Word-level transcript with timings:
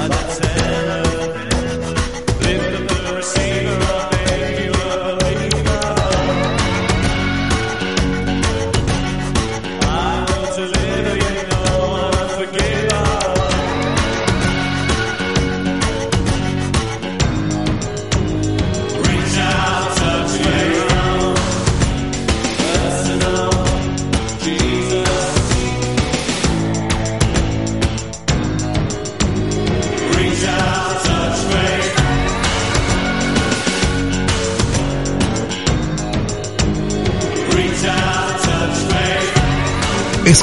Mother 0.00 0.16
Teresa. 0.16 0.69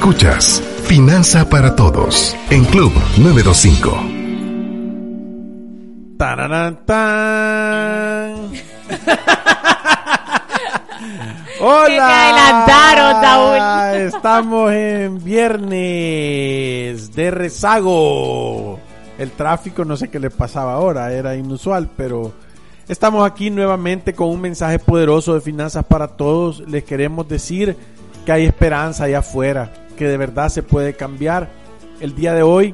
Escuchas 0.07 0.63
Finanza 0.83 1.49
para 1.49 1.75
Todos 1.75 2.33
en 2.49 2.63
Club 2.63 2.93
925. 3.17 3.89
Hola. 11.59 11.87
Que 11.87 11.91
me 11.91 11.99
adelantaron, 11.99 13.21
Saúl. 13.21 13.57
Estamos 14.07 14.71
en 14.71 15.21
viernes 15.21 17.13
de 17.13 17.29
rezago. 17.29 18.79
El 19.17 19.31
tráfico, 19.31 19.83
no 19.83 19.97
sé 19.97 20.07
qué 20.07 20.21
le 20.21 20.29
pasaba 20.29 20.75
ahora, 20.75 21.11
era 21.11 21.35
inusual, 21.35 21.89
pero 21.97 22.31
Estamos 22.87 23.29
aquí 23.29 23.49
nuevamente 23.49 24.13
con 24.13 24.29
un 24.29 24.39
mensaje 24.39 24.79
poderoso 24.79 25.33
de 25.33 25.41
finanzas 25.41 25.83
para 25.83 26.07
todos. 26.07 26.61
Les 26.61 26.85
queremos 26.85 27.27
decir 27.27 27.75
que 28.25 28.31
hay 28.31 28.45
esperanza 28.45 29.03
allá 29.03 29.19
afuera, 29.19 29.69
que 29.97 30.07
de 30.07 30.15
verdad 30.15 30.47
se 30.47 30.63
puede 30.63 30.93
cambiar. 30.93 31.49
El 31.99 32.15
día 32.15 32.33
de 32.33 32.43
hoy 32.43 32.73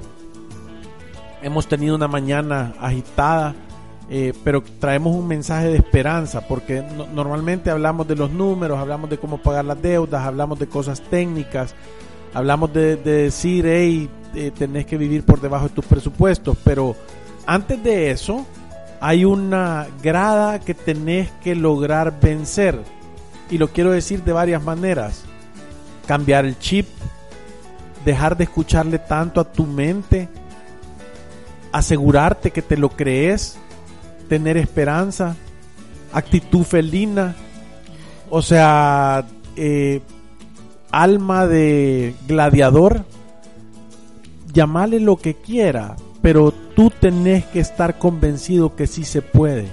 hemos 1.41 1.67
tenido 1.67 1.95
una 1.95 2.07
mañana 2.07 2.73
agitada, 2.79 3.55
eh, 4.09 4.33
pero 4.43 4.61
traemos 4.79 5.15
un 5.15 5.27
mensaje 5.27 5.67
de 5.67 5.77
esperanza, 5.77 6.41
porque 6.47 6.83
no- 6.95 7.07
normalmente 7.07 7.69
hablamos 7.71 8.07
de 8.07 8.15
los 8.15 8.31
números, 8.31 8.77
hablamos 8.77 9.09
de 9.09 9.17
cómo 9.17 9.37
pagar 9.39 9.65
las 9.65 9.81
deudas, 9.81 10.21
hablamos 10.25 10.59
de 10.59 10.67
cosas 10.67 11.01
técnicas, 11.09 11.73
hablamos 12.33 12.71
de, 12.73 12.95
de 12.97 13.23
decir, 13.23 13.65
hey, 13.65 14.09
eh, 14.35 14.51
tenés 14.57 14.85
que 14.85 14.97
vivir 14.97 15.23
por 15.23 15.41
debajo 15.41 15.67
de 15.69 15.73
tus 15.75 15.85
presupuestos, 15.85 16.57
pero 16.63 16.95
antes 17.45 17.81
de 17.83 18.11
eso 18.11 18.45
hay 18.99 19.25
una 19.25 19.87
grada 20.01 20.59
que 20.59 20.73
tenés 20.73 21.29
que 21.43 21.55
lograr 21.55 22.19
vencer, 22.21 22.79
y 23.49 23.57
lo 23.57 23.67
quiero 23.69 23.91
decir 23.91 24.23
de 24.23 24.31
varias 24.33 24.63
maneras, 24.63 25.23
cambiar 26.07 26.45
el 26.45 26.57
chip, 26.59 26.87
dejar 28.05 28.37
de 28.37 28.45
escucharle 28.45 28.99
tanto 28.99 29.39
a 29.39 29.51
tu 29.51 29.65
mente, 29.65 30.29
asegurarte 31.71 32.51
que 32.51 32.61
te 32.61 32.77
lo 32.77 32.89
crees, 32.89 33.57
tener 34.29 34.57
esperanza, 34.57 35.35
actitud 36.11 36.63
felina, 36.63 37.35
o 38.29 38.41
sea, 38.41 39.25
eh, 39.55 40.01
alma 40.91 41.47
de 41.47 42.15
gladiador, 42.27 43.05
llamale 44.53 44.99
lo 44.99 45.17
que 45.17 45.35
quiera, 45.35 45.95
pero 46.21 46.53
tú 46.75 46.91
tenés 46.91 47.45
que 47.45 47.59
estar 47.59 47.97
convencido 47.97 48.75
que 48.75 48.87
sí 48.87 49.03
se 49.03 49.21
puede. 49.21 49.67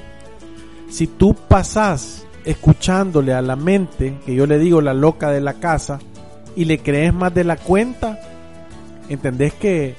Si 0.88 1.06
tú 1.06 1.34
pasás 1.34 2.26
escuchándole 2.44 3.34
a 3.34 3.42
la 3.42 3.56
mente, 3.56 4.18
que 4.24 4.34
yo 4.34 4.46
le 4.46 4.58
digo 4.58 4.80
la 4.80 4.94
loca 4.94 5.30
de 5.30 5.40
la 5.40 5.54
casa, 5.54 6.00
y 6.56 6.64
le 6.64 6.78
crees 6.78 7.14
más 7.14 7.34
de 7.34 7.44
la 7.44 7.56
cuenta, 7.56 8.18
entendés 9.08 9.54
que 9.54 9.94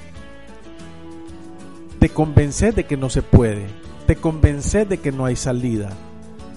te 1.98 2.08
convences 2.08 2.74
de 2.74 2.84
que 2.84 2.96
no 2.96 3.10
se 3.10 3.22
puede, 3.22 3.66
te 4.06 4.16
convences 4.16 4.88
de 4.88 4.98
que 4.98 5.12
no 5.12 5.24
hay 5.24 5.36
salida, 5.36 5.90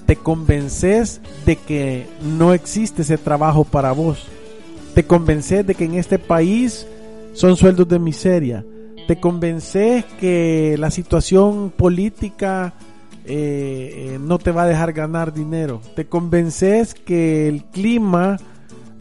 te 0.06 0.16
convences 0.16 1.22
de 1.46 1.56
que 1.56 2.08
no 2.22 2.54
existe 2.54 3.04
ese 3.04 3.18
trabajo 3.18 3.64
para 3.64 3.92
vos, 3.92 4.28
te 4.94 5.06
convences 5.06 5.66
de 5.66 5.76
que 5.76 5.86
en 5.86 5.96
este 5.96 6.20
país 6.20 6.88
son 7.34 7.58
sueldos 7.58 7.88
de 7.88 8.00
miseria, 8.00 8.66
te 9.08 9.20
convences 9.20 10.06
que 10.20 10.78
la 10.80 10.90
situación 10.90 11.72
política 11.76 12.74
eh, 13.26 14.14
eh, 14.14 14.20
no 14.20 14.40
te 14.40 14.52
va 14.52 14.64
a 14.64 14.68
dejar 14.68 14.94
ganar 14.94 15.34
dinero, 15.34 15.82
te 15.96 16.06
convences 16.06 16.94
que 16.94 17.48
el 17.48 17.66
clima 17.66 18.38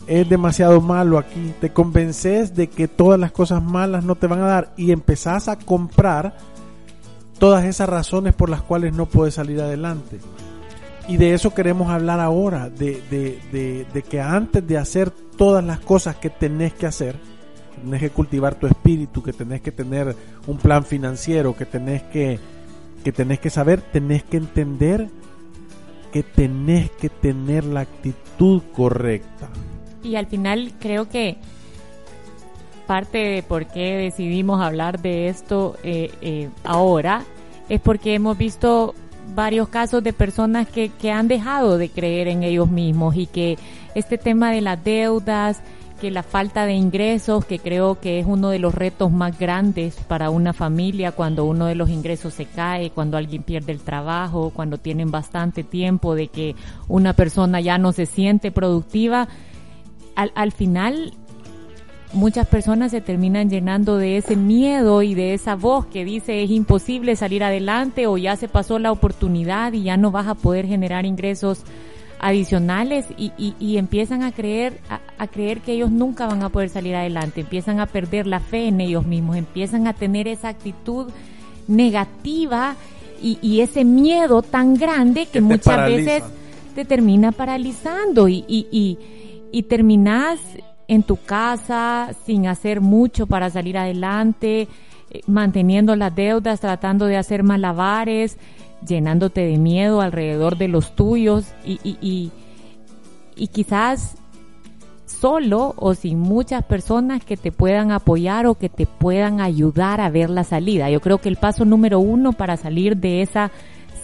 es 0.06 0.28
demasiado 0.28 0.80
malo 0.80 1.18
aquí, 1.18 1.54
te 1.60 1.72
convences 1.72 2.54
de 2.54 2.68
que 2.68 2.88
todas 2.88 3.18
las 3.18 3.32
cosas 3.32 3.62
malas 3.62 4.04
no 4.04 4.14
te 4.14 4.26
van 4.26 4.40
a 4.40 4.46
dar 4.46 4.72
y 4.76 4.92
empezás 4.92 5.48
a 5.48 5.58
comprar 5.58 6.36
todas 7.38 7.64
esas 7.64 7.88
razones 7.88 8.34
por 8.34 8.48
las 8.48 8.62
cuales 8.62 8.94
no 8.94 9.06
puedes 9.06 9.34
salir 9.34 9.60
adelante. 9.60 10.18
Y 11.08 11.16
de 11.18 11.34
eso 11.34 11.52
queremos 11.52 11.90
hablar 11.90 12.20
ahora, 12.20 12.70
de, 12.70 14.04
que 14.08 14.20
antes 14.20 14.66
de 14.66 14.78
hacer 14.78 15.10
todas 15.10 15.62
las 15.64 15.80
cosas 15.80 16.16
que 16.16 16.30
tenés 16.30 16.72
que 16.72 16.86
hacer, 16.86 17.16
tenés 17.82 18.00
que 18.00 18.10
cultivar 18.10 18.54
tu 18.54 18.66
espíritu, 18.66 19.22
que 19.22 19.32
tenés 19.32 19.60
que 19.60 19.72
tener 19.72 20.16
un 20.46 20.56
plan 20.56 20.84
financiero, 20.84 21.54
que 21.54 21.66
tenés 21.66 22.02
que, 22.04 22.38
que 23.02 23.12
tenés 23.12 23.38
que 23.38 23.50
saber, 23.50 23.82
tenés 23.82 24.22
que 24.22 24.38
entender 24.38 25.10
que 26.14 26.22
tenés 26.22 26.92
que 26.92 27.08
tener 27.08 27.64
la 27.64 27.80
actitud 27.80 28.62
correcta. 28.72 29.48
Y 30.04 30.16
al 30.16 30.26
final 30.26 30.72
creo 30.78 31.08
que 31.08 31.36
parte 32.86 33.18
de 33.18 33.42
por 33.42 33.66
qué 33.66 33.96
decidimos 33.96 34.60
hablar 34.60 35.00
de 35.00 35.28
esto 35.28 35.76
eh, 35.82 36.12
eh, 36.20 36.50
ahora 36.62 37.24
es 37.70 37.80
porque 37.80 38.14
hemos 38.14 38.36
visto 38.36 38.94
varios 39.34 39.68
casos 39.68 40.04
de 40.04 40.12
personas 40.12 40.68
que, 40.68 40.90
que 40.90 41.10
han 41.10 41.28
dejado 41.28 41.78
de 41.78 41.88
creer 41.88 42.28
en 42.28 42.42
ellos 42.42 42.70
mismos 42.70 43.16
y 43.16 43.26
que 43.26 43.56
este 43.94 44.18
tema 44.18 44.50
de 44.50 44.60
las 44.60 44.84
deudas, 44.84 45.62
que 46.00 46.10
la 46.10 46.22
falta 46.22 46.66
de 46.66 46.74
ingresos, 46.74 47.46
que 47.46 47.58
creo 47.58 47.98
que 48.00 48.18
es 48.18 48.26
uno 48.26 48.50
de 48.50 48.58
los 48.58 48.74
retos 48.74 49.10
más 49.10 49.38
grandes 49.38 49.96
para 50.08 50.28
una 50.28 50.52
familia 50.52 51.12
cuando 51.12 51.46
uno 51.46 51.66
de 51.66 51.74
los 51.74 51.88
ingresos 51.88 52.34
se 52.34 52.44
cae, 52.44 52.90
cuando 52.90 53.16
alguien 53.16 53.42
pierde 53.42 53.72
el 53.72 53.80
trabajo, 53.80 54.52
cuando 54.54 54.76
tienen 54.76 55.10
bastante 55.10 55.64
tiempo 55.64 56.14
de 56.14 56.28
que 56.28 56.54
una 56.88 57.14
persona 57.14 57.60
ya 57.60 57.78
no 57.78 57.92
se 57.92 58.04
siente 58.04 58.50
productiva, 58.50 59.28
al, 60.14 60.32
al 60.34 60.52
final 60.52 61.12
muchas 62.12 62.46
personas 62.46 62.92
se 62.92 63.00
terminan 63.00 63.50
llenando 63.50 63.96
de 63.96 64.16
ese 64.16 64.36
miedo 64.36 65.02
y 65.02 65.14
de 65.14 65.34
esa 65.34 65.56
voz 65.56 65.86
que 65.86 66.04
dice 66.04 66.42
es 66.42 66.50
imposible 66.50 67.16
salir 67.16 67.42
adelante 67.42 68.06
o 68.06 68.16
ya 68.16 68.36
se 68.36 68.48
pasó 68.48 68.78
la 68.78 68.92
oportunidad 68.92 69.72
y 69.72 69.82
ya 69.82 69.96
no 69.96 70.10
vas 70.10 70.28
a 70.28 70.34
poder 70.34 70.66
generar 70.66 71.06
ingresos 71.06 71.64
adicionales. 72.20 73.06
Y, 73.16 73.32
y, 73.36 73.54
y 73.58 73.76
empiezan 73.76 74.22
a 74.22 74.32
creer 74.32 74.80
a, 74.88 75.00
a, 75.18 75.26
creer 75.26 75.60
que 75.60 75.72
ellos 75.72 75.90
nunca 75.90 76.26
van 76.26 76.42
a 76.42 76.48
poder 76.48 76.70
salir 76.70 76.94
adelante, 76.94 77.40
empiezan 77.40 77.80
a 77.80 77.86
perder 77.86 78.26
la 78.26 78.40
fe 78.40 78.68
en 78.68 78.80
ellos 78.80 79.04
mismos, 79.06 79.36
empiezan 79.36 79.86
a 79.86 79.92
tener 79.92 80.28
esa 80.28 80.48
actitud 80.48 81.08
negativa 81.68 82.76
y, 83.22 83.38
y 83.42 83.60
ese 83.60 83.84
miedo 83.84 84.42
tan 84.42 84.74
grande 84.74 85.26
que, 85.26 85.40
muchas 85.40 85.76
paraliza. 85.76 86.12
veces 86.12 86.30
te 86.74 86.84
termina 86.84 87.32
paralizando. 87.32 88.28
Y, 88.28 88.44
y, 88.48 88.98
y, 89.54 89.62
terminas 89.62 90.40
en 90.88 91.02
tu 91.02 91.16
casa 91.16 92.10
sin 92.26 92.46
hacer 92.46 92.80
mucho 92.80 93.26
para 93.26 93.50
salir 93.50 93.78
adelante, 93.78 94.68
eh, 95.10 95.20
manteniendo 95.26 95.96
las 95.96 96.14
deudas, 96.14 96.60
tratando 96.60 97.06
de 97.06 97.16
hacer 97.16 97.42
malabares, 97.42 98.36
llenándote 98.86 99.42
de 99.42 99.56
miedo 99.58 100.00
alrededor 100.00 100.58
de 100.58 100.68
los 100.68 100.94
tuyos 100.94 101.46
y, 101.64 101.80
y, 101.82 101.98
y, 102.00 102.32
y 103.36 103.46
quizás 103.48 104.16
solo 105.06 105.74
o 105.76 105.94
sin 105.94 106.18
muchas 106.18 106.64
personas 106.64 107.24
que 107.24 107.36
te 107.36 107.52
puedan 107.52 107.92
apoyar 107.92 108.46
o 108.46 108.56
que 108.56 108.68
te 108.68 108.86
puedan 108.86 109.40
ayudar 109.40 110.00
a 110.00 110.10
ver 110.10 110.28
la 110.28 110.44
salida. 110.44 110.90
Yo 110.90 111.00
creo 111.00 111.18
que 111.18 111.28
el 111.28 111.36
paso 111.36 111.64
número 111.64 111.98
uno 111.98 112.32
para 112.32 112.56
salir 112.56 112.96
de 112.96 113.22
esa 113.22 113.50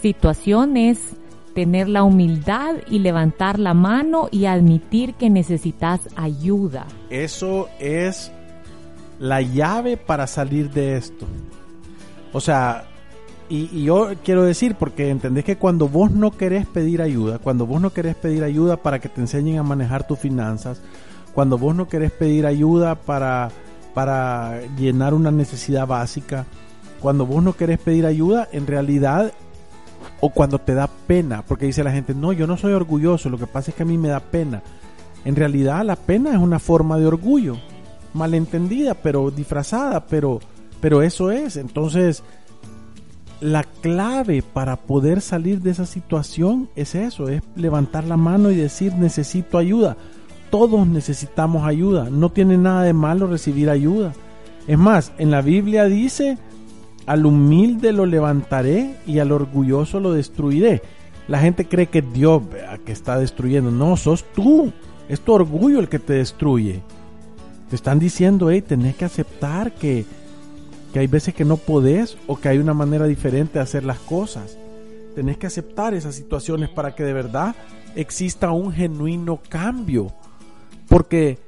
situación 0.01 0.77
es 0.77 1.15
tener 1.53 1.89
la 1.89 2.03
humildad 2.03 2.75
y 2.89 2.99
levantar 2.99 3.59
la 3.59 3.73
mano 3.73 4.27
y 4.31 4.45
admitir 4.45 5.13
que 5.15 5.29
necesitas 5.29 6.01
ayuda. 6.15 6.85
Eso 7.09 7.69
es 7.79 8.31
la 9.19 9.41
llave 9.41 9.97
para 9.97 10.27
salir 10.27 10.71
de 10.71 10.97
esto. 10.97 11.25
O 12.33 12.39
sea, 12.39 12.85
y, 13.49 13.69
y, 13.73 13.83
yo 13.83 14.11
quiero 14.23 14.43
decir, 14.43 14.75
porque 14.75 15.09
entendés 15.09 15.43
que 15.43 15.57
cuando 15.57 15.89
vos 15.89 16.11
no 16.11 16.31
querés 16.31 16.65
pedir 16.65 17.01
ayuda, 17.01 17.37
cuando 17.39 17.65
vos 17.65 17.81
no 17.81 17.91
querés 17.91 18.15
pedir 18.15 18.43
ayuda 18.43 18.77
para 18.77 18.99
que 18.99 19.09
te 19.09 19.19
enseñen 19.19 19.57
a 19.57 19.63
manejar 19.63 20.07
tus 20.07 20.19
finanzas, 20.19 20.81
cuando 21.33 21.57
vos 21.57 21.75
no 21.75 21.87
querés 21.87 22.11
pedir 22.11 22.45
ayuda 22.45 22.95
para, 22.95 23.49
para 23.93 24.61
llenar 24.77 25.13
una 25.13 25.31
necesidad 25.31 25.87
básica, 25.87 26.45
cuando 27.01 27.25
vos 27.25 27.43
no 27.43 27.53
querés 27.53 27.79
pedir 27.79 28.05
ayuda, 28.05 28.47
en 28.51 28.67
realidad, 28.67 29.33
o 30.19 30.29
cuando 30.29 30.59
te 30.59 30.73
da 30.73 30.87
pena, 30.87 31.43
porque 31.47 31.65
dice 31.65 31.83
la 31.83 31.91
gente, 31.91 32.13
no, 32.13 32.33
yo 32.33 32.47
no 32.47 32.57
soy 32.57 32.73
orgulloso, 32.73 33.29
lo 33.29 33.37
que 33.37 33.47
pasa 33.47 33.71
es 33.71 33.75
que 33.75 33.83
a 33.83 33.85
mí 33.85 33.97
me 33.97 34.09
da 34.09 34.19
pena. 34.19 34.61
En 35.25 35.35
realidad 35.35 35.85
la 35.85 35.95
pena 35.95 36.31
es 36.31 36.37
una 36.37 36.59
forma 36.59 36.97
de 36.97 37.05
orgullo, 37.05 37.57
malentendida, 38.13 38.93
pero 38.93 39.31
disfrazada, 39.31 40.05
pero, 40.05 40.39
pero 40.79 41.01
eso 41.01 41.31
es. 41.31 41.57
Entonces, 41.57 42.23
la 43.41 43.63
clave 43.63 44.43
para 44.43 44.77
poder 44.77 45.19
salir 45.19 45.61
de 45.61 45.71
esa 45.71 45.85
situación 45.85 46.69
es 46.75 46.95
eso, 46.95 47.27
es 47.27 47.41
levantar 47.55 48.05
la 48.05 48.17
mano 48.17 48.51
y 48.51 48.55
decir 48.55 48.93
necesito 48.93 49.57
ayuda. 49.57 49.97
Todos 50.49 50.85
necesitamos 50.85 51.65
ayuda, 51.65 52.09
no 52.09 52.29
tiene 52.29 52.57
nada 52.57 52.83
de 52.83 52.93
malo 52.93 53.27
recibir 53.27 53.69
ayuda. 53.69 54.13
Es 54.67 54.77
más, 54.77 55.11
en 55.17 55.31
la 55.31 55.41
Biblia 55.41 55.85
dice, 55.85 56.37
al 57.11 57.25
humilde 57.25 57.91
lo 57.91 58.05
levantaré 58.05 58.95
y 59.05 59.19
al 59.19 59.33
orgulloso 59.33 59.99
lo 59.99 60.13
destruiré. 60.13 60.81
La 61.27 61.39
gente 61.39 61.67
cree 61.67 61.87
que 61.87 62.01
Dios 62.01 62.41
que 62.85 62.93
está 62.93 63.19
destruyendo. 63.19 63.69
No, 63.69 63.97
sos 63.97 64.23
tú. 64.33 64.71
Es 65.09 65.19
tu 65.19 65.33
orgullo 65.33 65.81
el 65.81 65.89
que 65.89 65.99
te 65.99 66.13
destruye. 66.13 66.81
Te 67.69 67.75
están 67.75 67.99
diciendo, 67.99 68.49
hey, 68.49 68.61
tenés 68.61 68.95
que 68.95 69.03
aceptar 69.03 69.73
que, 69.73 70.05
que 70.93 70.99
hay 70.99 71.07
veces 71.07 71.33
que 71.33 71.43
no 71.43 71.57
podés 71.57 72.17
o 72.27 72.39
que 72.39 72.47
hay 72.47 72.59
una 72.59 72.73
manera 72.73 73.05
diferente 73.07 73.55
de 73.55 73.63
hacer 73.63 73.83
las 73.83 73.99
cosas. 73.99 74.57
Tenés 75.13 75.37
que 75.37 75.47
aceptar 75.47 75.93
esas 75.93 76.15
situaciones 76.15 76.69
para 76.69 76.95
que 76.95 77.03
de 77.03 77.11
verdad 77.11 77.57
exista 77.93 78.51
un 78.51 78.71
genuino 78.71 79.41
cambio. 79.49 80.13
Porque 80.87 81.39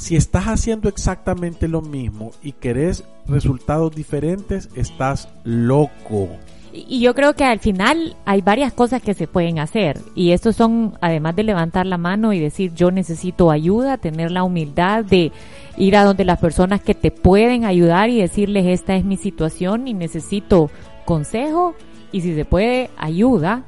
si 0.00 0.16
estás 0.16 0.46
haciendo 0.46 0.88
exactamente 0.88 1.68
lo 1.68 1.82
mismo 1.82 2.30
y 2.42 2.52
querés 2.52 3.04
resultados 3.26 3.94
diferentes, 3.94 4.70
estás 4.74 5.28
loco. 5.44 6.30
Y 6.72 7.00
yo 7.00 7.14
creo 7.14 7.34
que 7.34 7.44
al 7.44 7.58
final 7.58 8.16
hay 8.24 8.40
varias 8.40 8.72
cosas 8.72 9.02
que 9.02 9.12
se 9.12 9.26
pueden 9.26 9.58
hacer. 9.58 10.00
Y 10.14 10.30
estos 10.30 10.56
son, 10.56 10.96
además 11.02 11.36
de 11.36 11.42
levantar 11.42 11.84
la 11.84 11.98
mano 11.98 12.32
y 12.32 12.40
decir 12.40 12.72
yo 12.74 12.90
necesito 12.90 13.50
ayuda, 13.50 13.98
tener 13.98 14.30
la 14.30 14.42
humildad 14.42 15.04
de 15.04 15.32
ir 15.76 15.96
a 15.96 16.04
donde 16.04 16.24
las 16.24 16.38
personas 16.38 16.80
que 16.80 16.94
te 16.94 17.10
pueden 17.10 17.66
ayudar 17.66 18.08
y 18.08 18.22
decirles 18.22 18.66
esta 18.68 18.96
es 18.96 19.04
mi 19.04 19.18
situación 19.18 19.86
y 19.86 19.92
necesito 19.92 20.70
consejo 21.04 21.74
y 22.10 22.22
si 22.22 22.34
se 22.34 22.46
puede 22.46 22.88
ayuda. 22.96 23.64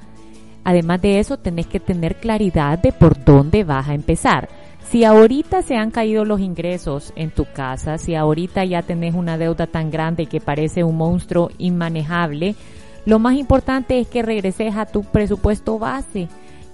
Además 0.65 1.03
de 1.03 1.19
eso, 1.19 1.37
tenés 1.37 1.67
que 1.67 1.81
tener 1.81 2.17
claridad 2.17 2.79
de 2.79 2.93
por 2.93 3.23
dónde 3.23 3.65
vas 3.65 3.89
a 3.89 3.95
empezar. 3.95 4.49
Si 4.93 5.07
ahorita 5.07 5.63
se 5.63 5.75
han 5.75 5.91
caído 5.91 6.27
los 6.27 6.41
ingresos 6.41 7.15
en 7.17 7.31
tu 7.31 7.47
casa, 7.51 7.97
si 7.97 8.15
ahorita 8.15 8.67
ya 8.67 8.83
tenés 8.83 9.15
una 9.15 9.39
deuda 9.39 9.67
tan 9.67 9.91
grande 9.91 10.27
que 10.27 10.39
parece 10.39 10.85
un 10.85 10.99
monstruo 10.99 11.51
inmanejable, 11.57 12.57
lo 13.07 13.19
más 13.19 13.37
importante 13.37 13.99
es 13.99 14.07
que 14.07 14.21
regreses 14.21 14.77
a 14.77 14.85
tu 14.85 15.03
presupuesto 15.03 15.79
base, 15.79 16.29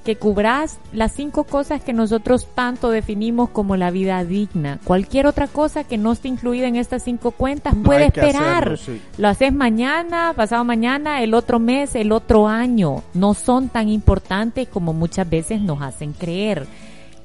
que 0.04 0.16
cubras 0.16 0.80
las 0.92 1.12
cinco 1.12 1.44
cosas 1.44 1.80
que 1.80 1.92
nosotros 1.92 2.48
tanto 2.56 2.90
definimos 2.90 3.50
como 3.50 3.76
la 3.76 3.92
vida 3.92 4.24
digna. 4.24 4.80
Cualquier 4.82 5.28
otra 5.28 5.46
cosa 5.46 5.84
que 5.84 5.96
no 5.96 6.10
esté 6.10 6.26
incluida 6.26 6.66
en 6.66 6.74
estas 6.74 7.04
cinco 7.04 7.30
cuentas 7.30 7.76
puede 7.84 8.06
esperar. 8.06 8.64
hacerlo, 8.64 8.76
sí. 8.78 9.00
Lo 9.16 9.28
haces 9.28 9.52
mañana, 9.52 10.32
pasado 10.34 10.64
mañana, 10.64 11.22
el 11.22 11.34
otro 11.34 11.60
mes, 11.60 11.94
el 11.94 12.10
otro 12.10 12.48
año. 12.48 13.04
No 13.14 13.34
son 13.34 13.68
tan 13.68 13.88
importantes 13.88 14.66
como 14.66 14.92
muchas 14.92 15.30
veces 15.30 15.60
nos 15.60 15.82
hacen 15.82 16.14
creer. 16.14 16.66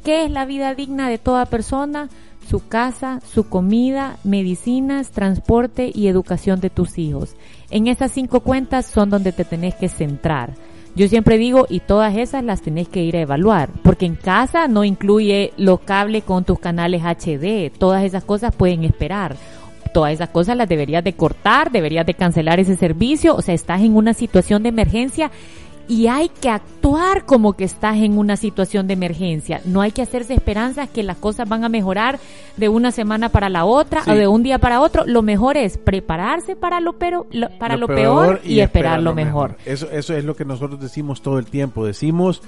¿Qué 0.04 0.26
es 0.26 0.32
la 0.32 0.46
vida 0.46 0.76
digna 0.76 1.08
de 1.08 1.18
toda 1.18 1.46
persona? 1.46 2.10
Su 2.50 2.68
casa, 2.68 3.22
su 3.26 3.48
comida, 3.48 4.18
medicinas, 4.26 5.12
transporte 5.12 5.90
y 5.94 6.08
educación 6.08 6.60
de 6.60 6.70
tus 6.70 6.98
hijos. 6.98 7.38
En 7.70 7.88
esas 7.88 8.12
cinco 8.12 8.42
cuentas 8.42 8.86
son 8.86 9.10
donde 9.10 9.32
te 9.32 9.46
tenés 9.46 9.76
que 9.76 9.88
centrar. 9.88 10.56
Yo 10.96 11.08
siempre 11.08 11.38
digo, 11.38 11.68
y 11.70 11.80
todas 11.80 12.18
esas 12.18 12.44
las 12.44 12.62
tenés 12.62 12.90
que 12.90 13.02
ir 13.02 13.16
a 13.16 13.22
evaluar, 13.22 13.70
porque 13.82 14.06
en 14.06 14.16
casa 14.16 14.68
no 14.68 14.84
incluye 14.84 15.54
los 15.56 15.80
cables 15.80 16.26
con 16.26 16.44
tus 16.44 16.60
canales 16.60 17.02
HD, 17.04 17.72
todas 17.72 18.04
esas 18.04 18.26
cosas 18.26 18.54
pueden 18.54 18.84
esperar 18.84 19.38
todas 19.94 20.12
esas 20.12 20.30
cosas 20.30 20.58
las 20.58 20.68
deberías 20.68 21.04
de 21.04 21.14
cortar, 21.14 21.72
deberías 21.72 22.06
de 22.06 22.16
cancelar 22.16 22.60
ese 22.60 22.76
servicio, 22.76 23.36
o 23.36 23.42
sea, 23.42 23.54
estás 23.54 23.82
en 23.82 23.96
una 23.96 24.14
situación 24.14 24.64
de 24.64 24.70
emergencia 24.70 25.32
y 25.88 26.08
hay 26.08 26.30
que 26.30 26.50
actuar 26.50 27.26
como 27.26 27.54
que 27.54 27.64
estás 27.66 27.98
en 27.98 28.18
una 28.18 28.38
situación 28.38 28.88
de 28.88 28.94
emergencia. 28.94 29.62
No 29.66 29.82
hay 29.82 29.92
que 29.92 30.02
hacerse 30.02 30.34
esperanzas 30.34 30.90
que 30.90 31.04
las 31.04 31.18
cosas 31.18 31.48
van 31.50 31.64
a 31.64 31.70
mejorar 31.70 32.20
de 32.58 32.70
una 32.70 32.92
semana 32.92 33.30
para 33.30 33.50
la 33.50 33.66
otra 33.66 34.04
Sí. 34.04 34.12
o 34.12 34.16
de 34.16 34.28
un 34.28 34.44
día 34.44 34.60
para 34.60 34.80
otro. 34.82 35.04
Lo 35.06 35.22
mejor 35.22 35.58
es 35.58 35.78
prepararse 35.78 36.56
para 36.56 36.80
lo, 36.80 36.94
pero, 36.94 37.28
lo- 37.32 37.50
para 37.60 37.76
lo, 37.78 37.88
peor, 37.88 38.42
y, 38.44 38.60
esperar 38.60 39.02
lo 39.02 39.14
mejor. 39.14 39.58
Eso, 39.66 39.90
eso 39.92 40.16
es 40.16 40.24
lo 40.24 40.36
que 40.36 40.46
nosotros 40.46 40.80
decimos 40.80 41.22
todo 41.22 41.38
el 41.40 41.46
tiempo. 41.46 41.86
Decimos, 41.86 42.42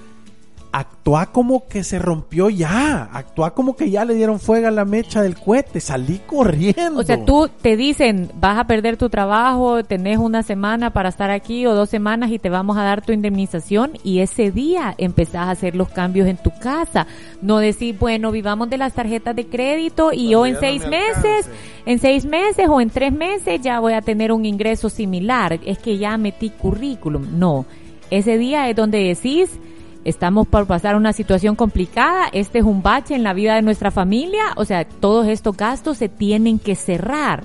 actúa 0.78 1.28
como 1.28 1.68
que 1.68 1.86
se 1.86 2.00
rompió 2.00 2.50
ya. 2.50 3.10
Actúa 3.14 3.54
como 3.54 3.78
que 3.78 3.90
ya 3.90 4.04
le 4.04 4.14
dieron 4.14 4.42
fuego 4.42 4.68
a 4.68 4.72
la 4.72 4.84
mecha 4.84 5.22
del 5.22 5.40
cohete. 5.40 5.80
Salí 5.80 6.20
corriendo. 6.20 7.00
O 7.00 7.04
sea, 7.04 7.24
tú 7.24 7.50
te 7.62 7.78
dicen, 7.78 8.30
vas 8.36 8.58
a 8.58 8.66
perder 8.66 8.98
tu 8.98 9.10
trabajo, 9.10 9.86
tenés 9.86 10.18
una 10.18 10.44
semana 10.44 10.92
para 10.92 11.08
estar 11.08 11.32
aquí 11.32 11.66
o 11.66 11.74
dos 11.74 11.90
semanas 11.90 12.30
y 12.32 12.40
te 12.40 12.50
vamos 12.50 12.76
a 12.78 12.84
dar 12.84 13.02
tu 13.02 13.14
indemnización 13.14 13.94
y 14.04 14.20
ese 14.20 14.52
día 14.52 14.94
empezás 14.98 15.48
a 15.48 15.52
hacer 15.52 15.78
los 15.78 15.88
cambios 15.88 16.28
en 16.28 16.36
tu 16.36 16.52
casa. 16.60 17.08
No 17.42 17.60
decir, 17.60 17.98
bueno, 17.98 18.32
vivamos 18.32 18.70
de 18.70 18.78
las 18.78 18.94
tarjetas 18.94 19.34
de 19.34 19.48
crédito 19.48 20.12
y 20.12 20.32
yo 20.32 20.46
en 20.46 20.56
no 20.56 20.60
seis 20.60 20.82
me 20.84 20.90
meses, 20.90 21.46
alcance. 21.46 21.50
en 21.86 22.00
seis 22.00 22.26
meses 22.26 22.68
o 22.68 22.82
en 22.82 22.90
tres 22.90 23.14
meses 23.14 23.62
ya 23.62 23.80
voy 23.80 23.94
a 23.94 24.02
tener 24.02 24.34
un 24.34 24.46
ingreso 24.46 24.90
similar. 24.90 25.58
Es 25.66 25.78
que 25.80 25.98
ya 25.98 26.18
metí 26.18 26.50
currículum. 26.50 27.40
No, 27.40 27.66
ese 28.10 28.38
día 28.38 28.70
es 28.70 28.76
donde 28.76 29.00
decís, 29.00 29.58
estamos 30.06 30.48
por 30.48 30.66
pasar 30.68 30.96
una 30.96 31.12
situación 31.12 31.56
complicada, 31.56 32.28
este 32.32 32.60
es 32.60 32.64
un 32.64 32.82
bache 32.82 33.16
en 33.16 33.24
la 33.24 33.34
vida 33.34 33.56
de 33.56 33.62
nuestra 33.64 33.92
familia, 33.92 34.44
o 34.56 34.64
sea, 34.64 34.86
todos 34.86 35.28
estos 35.28 35.58
gastos 35.58 35.98
se 35.98 36.08
tienen 36.10 36.60
que 36.60 36.76
cerrar. 36.76 37.44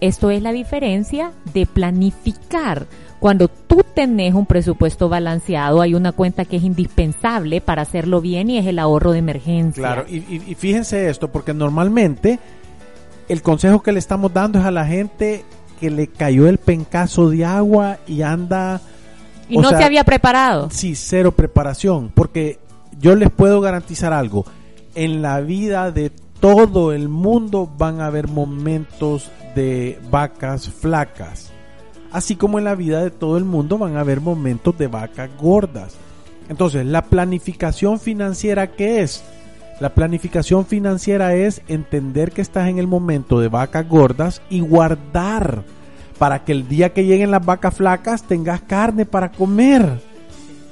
Esto 0.00 0.30
es 0.30 0.42
la 0.42 0.50
diferencia 0.52 1.30
de 1.52 1.66
planificar. 1.66 2.86
Cuando 3.18 3.48
tú 3.48 3.82
tenés 3.94 4.32
un 4.32 4.46
presupuesto 4.46 5.10
balanceado, 5.10 5.82
hay 5.82 5.94
una 5.94 6.12
cuenta 6.12 6.46
que 6.46 6.56
es 6.56 6.62
indispensable 6.62 7.60
para 7.60 7.82
hacerlo 7.82 8.22
bien 8.22 8.48
y 8.48 8.56
es 8.56 8.66
el 8.66 8.78
ahorro 8.78 9.12
de 9.12 9.18
emergencia. 9.18 9.82
Claro, 9.82 10.06
y, 10.08 10.16
y- 10.16 10.42
y 10.46 10.54
fíjense 10.54 11.10
esto, 11.10 11.30
porque 11.30 11.52
normalmente 11.52 12.38
el 13.28 13.42
consejo 13.42 13.82
que 13.82 13.92
le 13.92 13.98
estamos 13.98 14.32
dando 14.32 14.58
es 14.58 14.64
a 14.64 14.70
la 14.70 14.86
gente 14.86 15.44
que 15.78 15.90
le 15.90 16.06
cayó 16.06 16.48
el 16.48 16.56
pencazo 16.58 17.28
de 17.28 17.44
agua 17.44 17.98
y 18.06 18.22
anda... 18.22 18.80
y 19.50 19.58
o 19.58 19.62
no 19.62 19.68
sea, 19.70 19.78
se 19.78 19.84
había 19.84 20.04
preparado. 20.04 20.68
Sí, 20.70 20.94
cero 20.94 21.32
preparación, 21.32 22.10
porque 22.14 22.58
yo 22.98 23.14
les 23.16 23.30
puedo 23.30 23.60
garantizar 23.60 24.12
algo. 24.12 24.46
En 24.94 25.22
la 25.22 25.40
vida 25.40 25.90
de 25.90 26.10
todo 26.40 26.92
el 26.92 27.08
mundo 27.08 27.70
van 27.78 28.00
a 28.00 28.06
haber 28.06 28.28
momentos 28.28 29.30
de 29.54 29.98
vacas 30.10 30.68
flacas. 30.68 31.50
Así 32.12 32.36
como 32.36 32.58
en 32.58 32.64
la 32.64 32.74
vida 32.74 33.02
de 33.02 33.10
todo 33.10 33.36
el 33.36 33.44
mundo 33.44 33.78
van 33.78 33.96
a 33.96 34.00
haber 34.00 34.20
momentos 34.20 34.76
de 34.78 34.88
vacas 34.88 35.30
gordas. 35.38 35.94
Entonces, 36.48 36.84
la 36.86 37.02
planificación 37.02 38.00
financiera, 38.00 38.72
¿qué 38.72 39.02
es? 39.02 39.22
La 39.78 39.94
planificación 39.94 40.66
financiera 40.66 41.34
es 41.34 41.62
entender 41.68 42.32
que 42.32 42.42
estás 42.42 42.68
en 42.68 42.78
el 42.78 42.86
momento 42.86 43.40
de 43.40 43.48
vacas 43.48 43.88
gordas 43.88 44.42
y 44.50 44.60
guardar 44.60 45.62
para 46.20 46.44
que 46.44 46.52
el 46.52 46.68
día 46.68 46.92
que 46.92 47.06
lleguen 47.06 47.30
las 47.30 47.42
vacas 47.44 47.74
flacas 47.74 48.22
tengas 48.24 48.60
carne 48.60 49.06
para 49.06 49.32
comer. 49.32 49.88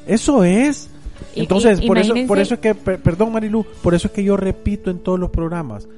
Eso 0.06 0.44
es. 0.44 0.90
Entonces, 1.34 1.80
y- 1.82 1.86
por 1.86 1.96
eso, 1.96 2.14
por 2.26 2.38
eso 2.38 2.52
es 2.54 2.60
que, 2.60 2.74
per- 2.74 3.00
perdón 3.00 3.32
Marilu, 3.32 3.64
por 3.82 3.94
eso 3.94 4.08
es 4.08 4.12
que 4.12 4.22
yo 4.22 4.36
repito 4.36 4.90
en 4.90 4.98
todos 4.98 5.18
los 5.18 5.30
programas, 5.30 5.88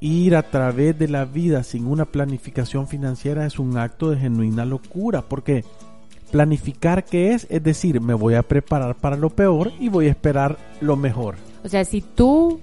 ir 0.00 0.34
a 0.36 0.42
través 0.42 0.98
de 0.98 1.06
la 1.08 1.26
vida 1.26 1.62
sin 1.64 1.86
una 1.86 2.06
planificación 2.06 2.88
financiera 2.88 3.44
es 3.44 3.58
un 3.58 3.76
acto 3.76 4.10
de 4.10 4.16
genuina 4.18 4.64
locura, 4.64 5.20
porque 5.20 5.62
planificar 6.30 7.04
qué 7.04 7.32
es, 7.34 7.46
es 7.50 7.62
decir, 7.62 8.00
me 8.00 8.14
voy 8.14 8.34
a 8.34 8.42
preparar 8.42 8.94
para 8.96 9.16
lo 9.16 9.28
peor 9.30 9.70
y 9.78 9.88
voy 9.90 10.06
a 10.06 10.10
esperar 10.10 10.56
lo 10.80 10.96
mejor. 10.96 11.36
O 11.62 11.68
sea, 11.68 11.84
si 11.84 12.00
tú 12.00 12.58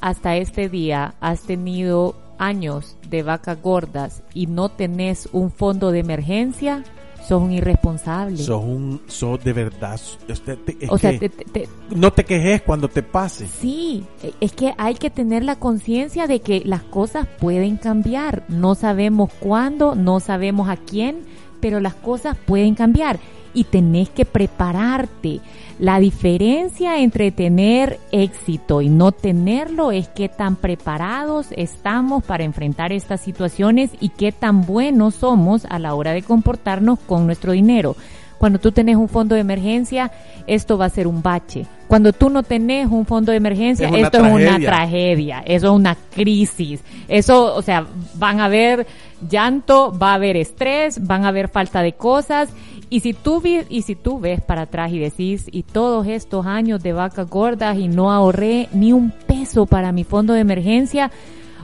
hasta 0.00 0.36
este 0.36 0.68
día 0.68 1.14
has 1.20 1.42
tenido 1.42 2.14
años 2.38 2.96
de 3.08 3.22
vacas 3.22 3.60
gordas 3.62 4.22
y 4.34 4.46
no 4.46 4.68
tenés 4.68 5.28
un 5.32 5.50
fondo 5.50 5.90
de 5.90 6.00
emergencia, 6.00 6.84
sos 7.26 7.42
un 7.42 7.52
irresponsable. 7.52 8.36
Sos 8.38 8.62
un, 8.62 9.00
sos 9.08 9.42
de 9.42 9.52
verdad, 9.52 10.00
te- 10.44 10.76
es 10.80 10.90
o 10.90 10.96
sea, 10.98 11.10
que 11.18 11.28
te- 11.28 11.44
te- 11.44 11.44
te- 11.44 11.68
no 11.94 12.12
te 12.12 12.24
quejes 12.24 12.62
cuando 12.62 12.88
te 12.88 13.02
pase. 13.02 13.46
sí, 13.48 14.04
e- 14.22 14.32
es 14.40 14.52
que 14.52 14.74
hay 14.78 14.94
que 14.94 15.10
tener 15.10 15.42
la 15.44 15.56
conciencia 15.56 16.26
de 16.26 16.40
que 16.40 16.62
las 16.64 16.82
cosas 16.82 17.26
pueden 17.40 17.76
cambiar. 17.78 18.44
No 18.48 18.74
sabemos 18.74 19.30
cuándo, 19.40 19.94
no 19.94 20.20
sabemos 20.20 20.68
a 20.68 20.76
quién, 20.76 21.20
pero 21.60 21.80
las 21.80 21.94
cosas 21.94 22.36
pueden 22.46 22.74
cambiar 22.74 23.18
y 23.56 23.64
tenés 23.64 24.10
que 24.10 24.24
prepararte. 24.26 25.40
La 25.78 25.98
diferencia 25.98 27.00
entre 27.00 27.32
tener 27.32 27.98
éxito 28.12 28.82
y 28.82 28.88
no 28.88 29.12
tenerlo 29.12 29.92
es 29.92 30.08
qué 30.08 30.28
tan 30.28 30.56
preparados 30.56 31.48
estamos 31.56 32.22
para 32.22 32.44
enfrentar 32.44 32.92
estas 32.92 33.22
situaciones 33.22 33.90
y 33.98 34.10
qué 34.10 34.30
tan 34.30 34.66
buenos 34.66 35.16
somos 35.16 35.64
a 35.64 35.78
la 35.78 35.94
hora 35.94 36.12
de 36.12 36.22
comportarnos 36.22 36.98
con 37.00 37.26
nuestro 37.26 37.52
dinero. 37.52 37.96
Cuando 38.38 38.58
tú 38.58 38.70
tenés 38.72 38.96
un 38.96 39.08
fondo 39.08 39.34
de 39.34 39.40
emergencia, 39.40 40.10
esto 40.46 40.76
va 40.76 40.84
a 40.86 40.90
ser 40.90 41.06
un 41.06 41.22
bache. 41.22 41.66
Cuando 41.88 42.12
tú 42.12 42.28
no 42.30 42.42
tenés 42.42 42.88
un 42.90 43.06
fondo 43.06 43.30
de 43.32 43.38
emergencia, 43.38 43.88
Es 43.88 43.94
esto 44.04 44.18
es 44.18 44.22
una 44.32 44.36
tragedia. 44.44 44.68
tragedia, 44.70 45.42
eso 45.46 45.66
es 45.68 45.72
una 45.72 45.96
crisis. 46.14 46.82
Eso, 47.08 47.54
o 47.54 47.62
sea, 47.62 47.86
van 48.14 48.40
a 48.40 48.44
haber 48.46 48.86
llanto, 49.30 49.96
va 49.96 50.10
a 50.10 50.14
haber 50.14 50.36
estrés, 50.36 51.04
van 51.06 51.24
a 51.24 51.28
haber 51.28 51.48
falta 51.48 51.82
de 51.82 51.92
cosas. 51.94 52.50
Y 52.90 53.00
si 53.00 53.14
tú 53.14 53.40
vi- 53.40 53.64
y 53.68 53.82
si 53.82 53.94
tú 53.96 54.20
ves 54.20 54.40
para 54.40 54.62
atrás 54.62 54.92
y 54.92 54.98
decís, 54.98 55.46
y 55.50 55.62
todos 55.64 56.06
estos 56.06 56.46
años 56.46 56.82
de 56.82 56.92
vacas 56.92 57.28
gordas 57.28 57.78
y 57.78 57.88
no 57.88 58.12
ahorré 58.12 58.68
ni 58.72 58.92
un 58.92 59.10
peso 59.26 59.66
para 59.66 59.90
mi 59.92 60.04
fondo 60.04 60.34
de 60.34 60.40
emergencia, 60.40 61.10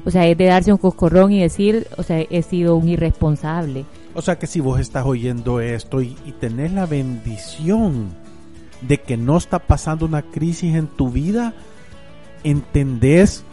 o 0.04 0.10
sea, 0.10 0.26
es 0.26 0.36
de 0.36 0.46
darse 0.46 0.72
un 0.72 0.78
coscorrón 0.78 1.30
y 1.30 1.40
decir, 1.40 1.86
o 1.96 2.02
sea, 2.02 2.18
he 2.28 2.42
sido 2.42 2.74
un 2.76 2.88
irresponsable. 2.88 3.84
O 4.14 4.22
sea 4.22 4.38
que 4.38 4.46
si 4.46 4.60
vos 4.60 4.78
estás 4.80 5.04
oyendo 5.06 5.60
esto 5.60 6.00
y, 6.02 6.16
y 6.26 6.32
tenés 6.32 6.72
la 6.72 6.86
bendición 6.86 8.10
de 8.82 8.98
que 9.00 9.16
no 9.16 9.36
está 9.36 9.58
pasando 9.60 10.06
una 10.06 10.22
crisis 10.22 10.74
en 10.74 10.86
tu 10.88 11.10
vida, 11.10 11.54
entendés 12.44 13.44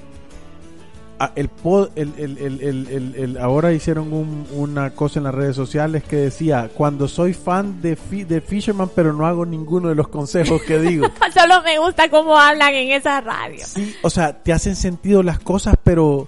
el- 1.96 3.38
ahora 3.42 3.74
hicieron 3.74 4.14
un- 4.14 4.48
una 4.54 4.92
cosa 4.92 5.20
en 5.20 5.26
las 5.26 5.36
redes 5.36 5.56
sociales 5.56 6.04
que 6.04 6.16
decía 6.16 6.70
cuando 6.74 7.08
soy 7.10 7.34
fan 7.34 7.82
de, 7.82 7.96
Fi- 7.98 8.24
de 8.24 8.40
Fisherman 8.42 8.90
pero 8.96 9.12
no 9.14 9.26
hago 9.26 9.46
ninguno 9.46 9.90
de 9.90 9.96
los 9.96 10.08
consejos 10.08 10.62
que 10.64 10.80
digo 10.80 11.08
Solo 11.34 11.62
me 11.64 11.78
gusta 11.80 12.10
cómo 12.10 12.38
hablan 12.38 12.74
en 12.74 12.92
esa 12.92 13.20
radio. 13.22 13.66
Sí, 13.66 13.94
o 14.02 14.10
sea, 14.10 14.42
te 14.44 14.54
hacen 14.54 14.76
sentido 14.76 15.22
las 15.24 15.40
cosas, 15.40 15.76
pero 15.84 16.28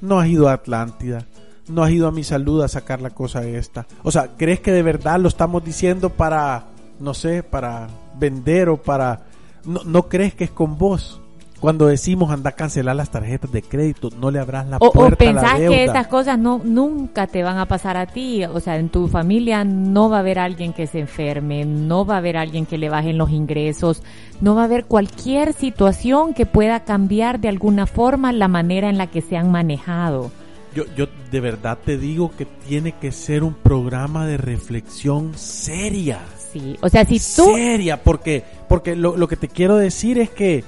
no 0.00 0.18
has 0.18 0.26
ido 0.28 0.48
a 0.48 0.54
Atlántida, 0.54 1.26
no 1.68 1.82
has 1.82 1.90
ido 1.90 2.08
a 2.08 2.12
mi 2.12 2.24
salud 2.24 2.62
a 2.62 2.68
sacar 2.68 3.00
la 3.00 3.10
cosa 3.10 3.44
esta. 3.44 3.86
O 4.02 4.10
sea, 4.10 4.30
¿crees 4.36 4.60
que 4.60 4.72
de 4.72 4.82
verdad 4.82 5.20
lo 5.20 5.28
estamos 5.28 5.64
diciendo 5.64 6.10
para, 6.10 6.64
no 7.00 7.14
sé, 7.14 7.42
para 7.42 7.88
vender 8.18 8.68
o 8.68 8.76
para... 8.76 9.22
No, 9.64 9.80
no 9.84 10.08
crees 10.08 10.34
que 10.34 10.44
es 10.44 10.50
con 10.50 10.76
vos? 10.76 11.20
Cuando 11.60 11.86
decimos 11.86 12.32
anda 12.32 12.50
a 12.50 12.54
cancelar 12.56 12.96
las 12.96 13.10
tarjetas 13.10 13.52
de 13.52 13.62
crédito, 13.62 14.08
no 14.18 14.32
le 14.32 14.40
abras 14.40 14.66
la 14.66 14.78
O, 14.78 14.88
o 14.88 14.92
puerta 14.92 15.22
a 15.22 15.32
la 15.32 15.40
pensás 15.40 15.58
deuda. 15.60 15.76
que 15.76 15.84
esas 15.84 16.06
cosas 16.08 16.36
no 16.36 16.60
nunca 16.64 17.28
te 17.28 17.44
van 17.44 17.58
a 17.58 17.66
pasar 17.66 17.96
a 17.96 18.06
ti. 18.06 18.44
O 18.44 18.58
sea, 18.58 18.78
en 18.78 18.88
tu 18.88 19.06
familia 19.06 19.62
no 19.62 20.10
va 20.10 20.16
a 20.16 20.20
haber 20.20 20.40
alguien 20.40 20.72
que 20.72 20.88
se 20.88 20.98
enferme, 20.98 21.64
no 21.64 22.04
va 22.04 22.16
a 22.16 22.18
haber 22.18 22.36
alguien 22.36 22.66
que 22.66 22.78
le 22.78 22.88
bajen 22.88 23.16
los 23.16 23.30
ingresos, 23.30 24.02
no 24.40 24.56
va 24.56 24.62
a 24.62 24.64
haber 24.64 24.86
cualquier 24.86 25.52
situación 25.52 26.34
que 26.34 26.46
pueda 26.46 26.80
cambiar 26.80 27.38
de 27.38 27.48
alguna 27.50 27.86
forma 27.86 28.32
la 28.32 28.48
manera 28.48 28.90
en 28.90 28.98
la 28.98 29.06
que 29.06 29.20
se 29.20 29.36
han 29.36 29.52
manejado. 29.52 30.32
Yo, 30.74 30.84
yo 30.96 31.06
de 31.30 31.40
verdad 31.40 31.78
te 31.84 31.98
digo 31.98 32.30
que 32.36 32.46
tiene 32.46 32.92
que 32.92 33.12
ser 33.12 33.42
un 33.44 33.54
programa 33.54 34.26
de 34.26 34.36
reflexión 34.38 35.36
seria. 35.36 36.20
Sí, 36.52 36.76
o 36.80 36.88
sea, 36.88 37.04
si 37.04 37.18
tú 37.18 37.54
Seria, 37.54 38.02
porque, 38.02 38.44
porque 38.68 38.96
lo, 38.96 39.16
lo 39.16 39.28
que 39.28 39.36
te 39.36 39.48
quiero 39.48 39.76
decir 39.76 40.18
es 40.18 40.30
que 40.30 40.64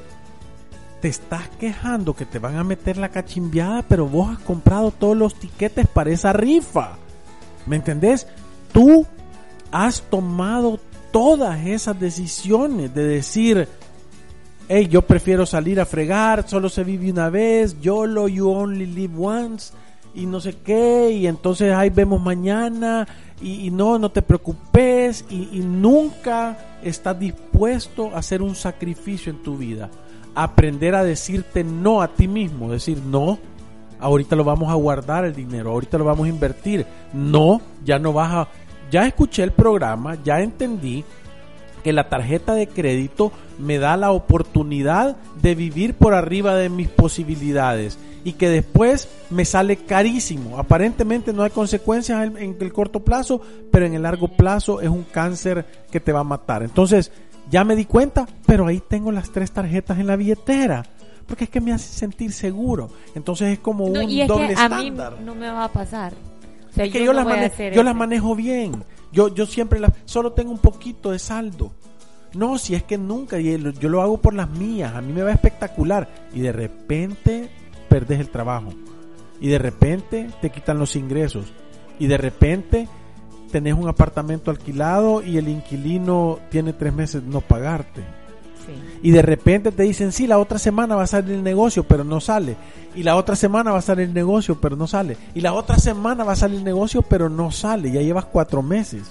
te 1.04 1.08
estás 1.08 1.48
quejando 1.60 2.14
que 2.14 2.24
te 2.24 2.38
van 2.38 2.56
a 2.56 2.64
meter 2.64 2.96
la 2.96 3.10
cachimbiada, 3.10 3.82
pero 3.82 4.06
vos 4.06 4.30
has 4.30 4.38
comprado 4.38 4.90
todos 4.90 5.14
los 5.14 5.34
tiquetes 5.34 5.86
para 5.86 6.10
esa 6.10 6.32
rifa. 6.32 6.96
¿Me 7.66 7.76
entendés? 7.76 8.26
Tú 8.72 9.06
has 9.70 10.00
tomado 10.02 10.80
todas 11.12 11.66
esas 11.66 12.00
decisiones 12.00 12.94
de 12.94 13.04
decir, 13.04 13.68
hey, 14.68 14.88
yo 14.90 15.02
prefiero 15.02 15.44
salir 15.44 15.78
a 15.78 15.84
fregar, 15.84 16.48
solo 16.48 16.68
se 16.68 16.84
vive 16.84 17.10
una 17.10 17.28
vez, 17.28 17.80
YOLO, 17.80 18.26
you 18.26 18.48
only 18.48 18.86
live 18.86 19.14
once, 19.18 19.74
y 20.14 20.26
no 20.26 20.40
sé 20.40 20.56
qué, 20.64 21.10
y 21.10 21.26
entonces 21.26 21.72
ahí 21.72 21.90
vemos 21.90 22.20
mañana, 22.22 23.06
y, 23.42 23.70
no, 23.70 23.98
no 23.98 24.10
te 24.10 24.22
preocupes, 24.22 25.24
y, 25.28 25.48
y 25.52 25.60
nunca 25.60 26.56
estás 26.82 27.18
dispuesto 27.18 28.10
a 28.14 28.18
hacer 28.18 28.40
un 28.40 28.54
sacrificio 28.54 29.32
en 29.32 29.42
tu 29.42 29.58
vida. 29.58 29.90
Aprender 30.34 30.94
a 30.94 31.04
decirte 31.04 31.64
no 31.64 32.00
a 32.00 32.08
ti 32.08 32.28
mismo, 32.28 32.70
decir 32.70 32.98
no, 32.98 33.38
ahorita 34.00 34.36
lo 34.36 34.44
vamos 34.44 34.70
a 34.70 34.74
guardar 34.74 35.24
el 35.24 35.34
dinero, 35.34 35.72
ahorita 35.72 35.98
lo 35.98 36.04
vamos 36.04 36.26
a 36.26 36.30
invertir, 36.30 36.86
no, 37.12 37.60
ya 37.84 37.98
no 37.98 38.12
vas 38.12 38.32
a... 38.32 38.48
Ya 38.90 39.06
escuché 39.06 39.42
el 39.42 39.50
programa, 39.50 40.16
ya 40.22 40.40
entendí 40.40 41.04
que 41.82 41.92
la 41.92 42.08
tarjeta 42.08 42.54
de 42.54 42.68
crédito 42.68 43.32
me 43.58 43.78
da 43.78 43.96
la 43.96 44.12
oportunidad 44.12 45.16
de 45.42 45.54
vivir 45.54 45.94
por 45.94 46.14
arriba 46.14 46.54
de 46.54 46.68
mis 46.68 46.88
posibilidades 46.88 47.98
y 48.24 48.32
que 48.32 48.48
después 48.48 49.08
me 49.30 49.44
sale 49.44 49.76
carísimo. 49.76 50.58
Aparentemente 50.58 51.32
no 51.32 51.42
hay 51.42 51.50
consecuencias 51.50 52.26
en, 52.26 52.36
en 52.38 52.56
el 52.58 52.72
corto 52.72 53.00
plazo, 53.04 53.40
pero 53.70 53.86
en 53.86 53.94
el 53.94 54.02
largo 54.02 54.28
plazo 54.28 54.80
es 54.80 54.88
un 54.88 55.04
cáncer 55.04 55.66
que 55.90 56.00
te 56.00 56.10
va 56.12 56.20
a 56.20 56.24
matar. 56.24 56.62
Entonces, 56.62 57.12
ya 57.50 57.62
me 57.64 57.76
di 57.76 57.84
cuenta, 57.84 58.26
pero 58.46 58.66
ahí 58.66 58.80
tengo 58.88 59.12
las 59.12 59.30
tres 59.30 59.50
tarjetas 59.52 59.98
en 59.98 60.06
la 60.06 60.16
billetera. 60.16 60.84
Porque 61.26 61.44
es 61.44 61.50
que 61.50 61.60
me 61.60 61.72
hace 61.72 61.88
sentir 61.92 62.32
seguro. 62.32 62.90
Entonces 63.14 63.52
es 63.54 63.58
como 63.58 63.88
No, 63.88 64.00
un 64.02 64.10
y 64.10 64.20
es 64.22 64.28
doble 64.28 64.48
que 64.48 64.60
a 64.60 64.68
mí 64.68 64.74
estándar. 64.88 65.20
no 65.22 65.34
me 65.34 65.48
va 65.50 65.64
a 65.64 65.72
pasar. 65.72 66.12
O 66.70 66.74
sea, 66.74 66.84
Es 66.84 66.92
que 66.92 66.98
yo 66.98 67.06
yo, 67.06 67.12
no 67.12 67.16
las, 67.18 67.24
voy 67.24 67.32
a 67.32 67.36
mane- 67.36 67.46
hacer 67.46 67.72
yo 67.72 67.82
las 67.82 67.94
manejo 67.94 68.34
bien. 68.34 68.84
Yo, 69.12 69.34
yo 69.34 69.46
siempre 69.46 69.80
las, 69.80 69.92
solo 70.06 70.32
tengo 70.32 70.50
un 70.50 70.58
poquito 70.58 71.12
de 71.12 71.18
saldo. 71.18 71.72
No, 72.34 72.58
si 72.58 72.74
es 72.74 72.82
que 72.82 72.98
nunca, 72.98 73.38
y 73.38 73.56
yo 73.78 73.88
lo 73.88 74.02
hago 74.02 74.18
por 74.18 74.34
las 74.34 74.50
mías, 74.50 74.92
a 74.94 75.00
mí 75.00 75.12
me 75.12 75.22
va 75.22 75.30
espectacular. 75.32 76.08
Y 76.34 76.40
de 76.40 76.52
repente 76.52 77.48
perdes 77.94 78.18
el 78.18 78.28
trabajo. 78.28 78.70
Y 79.40 79.46
de 79.46 79.58
repente 79.58 80.28
te 80.40 80.50
quitan 80.50 80.80
los 80.80 80.96
ingresos. 80.96 81.52
Y 82.00 82.08
de 82.08 82.16
repente 82.16 82.88
tenés 83.52 83.74
un 83.74 83.86
apartamento 83.86 84.50
alquilado 84.50 85.22
y 85.22 85.38
el 85.38 85.46
inquilino 85.46 86.40
tiene 86.50 86.72
tres 86.72 86.92
meses 86.92 87.22
no 87.22 87.40
pagarte. 87.40 88.00
Sí. 88.66 88.72
Y 89.04 89.10
de 89.12 89.22
repente 89.22 89.70
te 89.70 89.84
dicen, 89.84 90.10
sí, 90.10 90.26
la 90.26 90.40
otra 90.40 90.58
semana 90.58 90.96
va 90.96 91.04
a 91.04 91.06
salir 91.06 91.36
el 91.36 91.44
negocio, 91.44 91.84
pero 91.84 92.02
no 92.02 92.18
sale. 92.18 92.56
Y 92.96 93.04
la 93.04 93.14
otra 93.14 93.36
semana 93.36 93.70
va 93.70 93.78
a 93.78 93.82
salir 93.82 94.08
el 94.08 94.14
negocio, 94.14 94.58
pero 94.60 94.74
no 94.74 94.88
sale. 94.88 95.16
Y 95.32 95.40
la 95.40 95.52
otra 95.52 95.78
semana 95.78 96.24
va 96.24 96.32
a 96.32 96.36
salir 96.36 96.58
el 96.58 96.64
negocio, 96.64 97.02
pero 97.02 97.28
no 97.28 97.52
sale. 97.52 97.92
Ya 97.92 98.00
llevas 98.00 98.24
cuatro 98.24 98.60
meses 98.60 99.04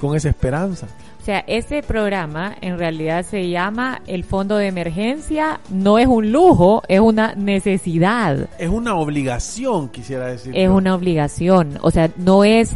con 0.00 0.16
esa 0.16 0.30
esperanza. 0.30 0.86
O 1.20 1.22
sea, 1.22 1.44
ese 1.46 1.82
programa 1.82 2.56
en 2.62 2.78
realidad 2.78 3.26
se 3.26 3.50
llama 3.50 4.00
el 4.06 4.24
fondo 4.24 4.56
de 4.56 4.68
emergencia. 4.68 5.60
No 5.68 5.98
es 5.98 6.06
un 6.06 6.32
lujo, 6.32 6.82
es 6.88 6.98
una 6.98 7.34
necesidad. 7.34 8.48
Es 8.58 8.70
una 8.70 8.94
obligación, 8.96 9.90
quisiera 9.90 10.28
decir. 10.28 10.56
Es 10.56 10.70
una 10.70 10.94
obligación. 10.94 11.78
O 11.82 11.90
sea, 11.90 12.10
no 12.16 12.42
es. 12.42 12.74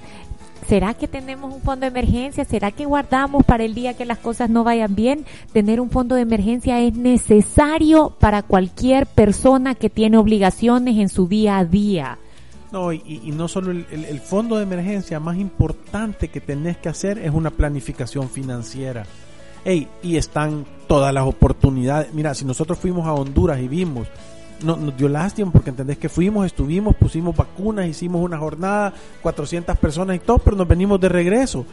¿Será 0.69 0.93
que 0.93 1.09
tenemos 1.09 1.55
un 1.55 1.63
fondo 1.63 1.85
de 1.85 1.89
emergencia? 1.89 2.45
¿Será 2.45 2.71
que 2.71 2.85
guardamos 2.85 3.45
para 3.45 3.65
el 3.65 3.75
día 3.75 3.95
que 3.95 4.05
las 4.05 4.19
cosas 4.19 4.51
no 4.51 4.63
vayan 4.63 4.95
bien? 4.95 5.25
Tener 5.55 5.81
un 5.81 5.89
fondo 5.89 6.15
de 6.15 6.23
emergencia 6.23 6.81
es 6.81 6.95
necesario 6.95 8.15
para 8.19 8.43
cualquier 8.43 9.07
persona 9.07 9.75
que 9.75 9.89
tiene 9.89 10.19
obligaciones 10.19 10.99
en 10.99 11.09
su 11.09 11.29
día 11.29 11.57
a 11.57 11.65
día. 11.65 12.19
No, 12.75 12.93
y, 12.93 13.33
no 13.33 13.47
solo 13.47 13.71
el, 13.71 14.21
fondo 14.21 14.57
de 14.57 14.65
emergencia 14.65 15.21
más 15.21 15.37
importante 15.37 16.27
que 16.27 16.41
tenés 16.41 16.77
que 16.79 16.89
hacer 16.89 17.21
es 17.21 17.31
una 17.33 17.51
planificación 17.51 18.29
financiera. 18.29 19.07
Ey, 19.65 19.87
y 20.03 20.17
están 20.17 20.67
todas 20.89 21.15
las 21.15 21.25
oportunidades. 21.25 22.13
Mira, 22.13 22.35
si 22.35 22.45
nosotros 22.45 22.77
fuimos 22.77 23.07
a 23.07 23.13
Honduras 23.13 23.61
y 23.61 23.69
vimos, 23.69 24.09
no, 24.65 24.77
nos 24.77 24.97
dio 24.97 25.09
lástima 25.09 25.53
porque 25.53 25.71
entendés 25.71 25.99
que 25.99 26.09
fuimos, 26.09 26.47
estuvimos, 26.47 26.97
pusimos 26.97 27.37
vacunas, 27.37 27.87
hicimos 27.87 28.21
una 28.21 28.39
jornada, 28.39 28.93
400 29.23 29.79
personas 29.79 30.17
y 30.17 30.19
todo, 30.19 30.39
pero 30.39 30.57
nos 30.57 30.67
venimos 30.67 31.01
de 31.01 31.11
regreso. 31.11 31.65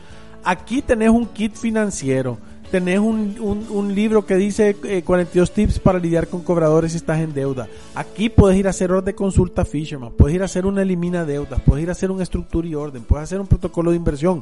Aquí 0.44 0.84
tenés 0.84 1.10
un 1.10 1.26
kit 1.26 1.56
financiero, 1.56 2.38
tenés 2.72 3.00
un, 3.00 3.36
un- 3.70 3.94
libro 3.96 4.26
que 4.26 4.36
dice 4.36 4.76
eh, 4.86 5.04
42 5.04 5.52
tips 5.52 5.80
para 5.80 6.00
lidiar 6.00 6.28
con 6.28 6.42
cobradores 6.42 6.92
si 6.94 6.98
estás 6.98 7.20
en 7.20 7.34
deuda. 7.34 7.68
Aquí 7.94 8.30
puedes 8.30 8.58
ir 8.58 8.68
a 8.68 8.70
hacer 8.72 8.92
orden 8.92 9.06
de 9.06 9.16
consulta 9.16 9.66
Fisherman, 9.66 10.14
puedes 10.18 10.36
ir 10.36 10.42
a 10.42 10.46
hacer 10.46 10.66
una 10.66 10.82
elimina 10.82 11.26
deudas, 11.26 11.62
puedes 11.62 11.84
ir 11.84 11.90
a 11.90 11.92
hacer 11.92 12.10
un 12.12 12.22
estructura 12.22 12.68
y 12.68 12.76
orden, 12.76 13.04
puedes 13.04 13.24
hacer 13.26 13.40
un 13.42 13.48
protocolo 13.48 13.92
de 13.92 13.98
inversión, 13.98 14.42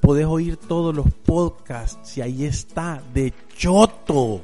puedes 0.00 0.26
oír 0.26 0.56
todos 0.56 0.94
los 0.94 1.06
podcasts 1.24 2.16
y 2.18 2.20
ahí 2.20 2.44
está, 2.44 3.02
de 3.14 3.32
choto. 3.56 4.40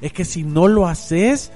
Es 0.00 0.12
que 0.12 0.24
si 0.24 0.42
no 0.42 0.66
lo 0.68 0.86
haces, 0.86 1.50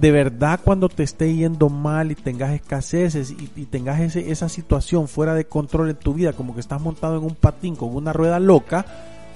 de 0.00 0.10
verdad 0.12 0.60
cuando 0.62 0.88
te 0.88 1.02
esté 1.02 1.34
yendo 1.34 1.68
mal 1.68 2.10
y 2.10 2.14
tengas 2.14 2.52
escaseces 2.52 3.30
y, 3.32 3.50
y 3.56 3.64
tengas 3.66 4.00
ese- 4.00 4.30
esa 4.30 4.48
situación 4.48 5.08
fuera 5.08 5.34
de 5.34 5.44
control 5.46 5.90
en 5.90 5.96
tu 5.96 6.14
vida, 6.14 6.32
como 6.32 6.54
que 6.54 6.60
estás 6.60 6.80
montado 6.80 7.16
en 7.18 7.24
un 7.24 7.34
patín 7.34 7.76
con 7.76 7.94
una 7.94 8.12
rueda 8.12 8.38
loca, 8.40 8.84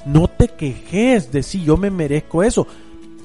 no 0.04 0.28
te 0.28 0.48
quejes 0.48 1.32
de 1.32 1.42
si 1.42 1.64
yo 1.64 1.76
me 1.76 1.90
merezco 1.90 2.42
eso. 2.42 2.66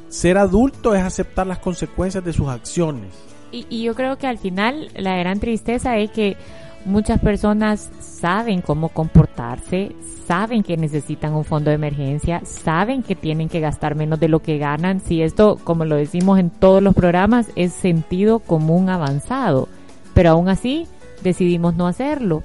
Ser 0.09 0.37
adulto 0.37 0.95
es 0.95 1.03
aceptar 1.03 1.45
las 1.45 1.59
consecuencias 1.59 2.23
de 2.23 2.33
sus 2.33 2.47
acciones. 2.47 3.13
Y, 3.51 3.65
y 3.69 3.83
yo 3.83 3.95
creo 3.95 4.17
que 4.17 4.27
al 4.27 4.37
final 4.37 4.89
la 4.95 5.17
gran 5.17 5.39
tristeza 5.39 5.97
es 5.97 6.11
que 6.11 6.37
muchas 6.85 7.19
personas 7.19 7.89
saben 7.99 8.61
cómo 8.61 8.89
comportarse, 8.89 9.91
saben 10.27 10.63
que 10.63 10.77
necesitan 10.77 11.33
un 11.33 11.43
fondo 11.43 11.69
de 11.69 11.75
emergencia, 11.75 12.41
saben 12.45 13.03
que 13.03 13.15
tienen 13.15 13.49
que 13.49 13.59
gastar 13.59 13.95
menos 13.95 14.19
de 14.19 14.27
lo 14.27 14.39
que 14.39 14.57
ganan. 14.57 15.01
Si 15.01 15.21
esto, 15.21 15.57
como 15.63 15.85
lo 15.85 15.95
decimos 15.95 16.39
en 16.39 16.49
todos 16.49 16.83
los 16.83 16.93
programas, 16.93 17.47
es 17.55 17.73
sentido 17.73 18.39
común 18.39 18.89
avanzado, 18.89 19.67
pero 20.13 20.31
aún 20.31 20.49
así 20.49 20.87
decidimos 21.23 21.75
no 21.75 21.87
hacerlo. 21.87 22.43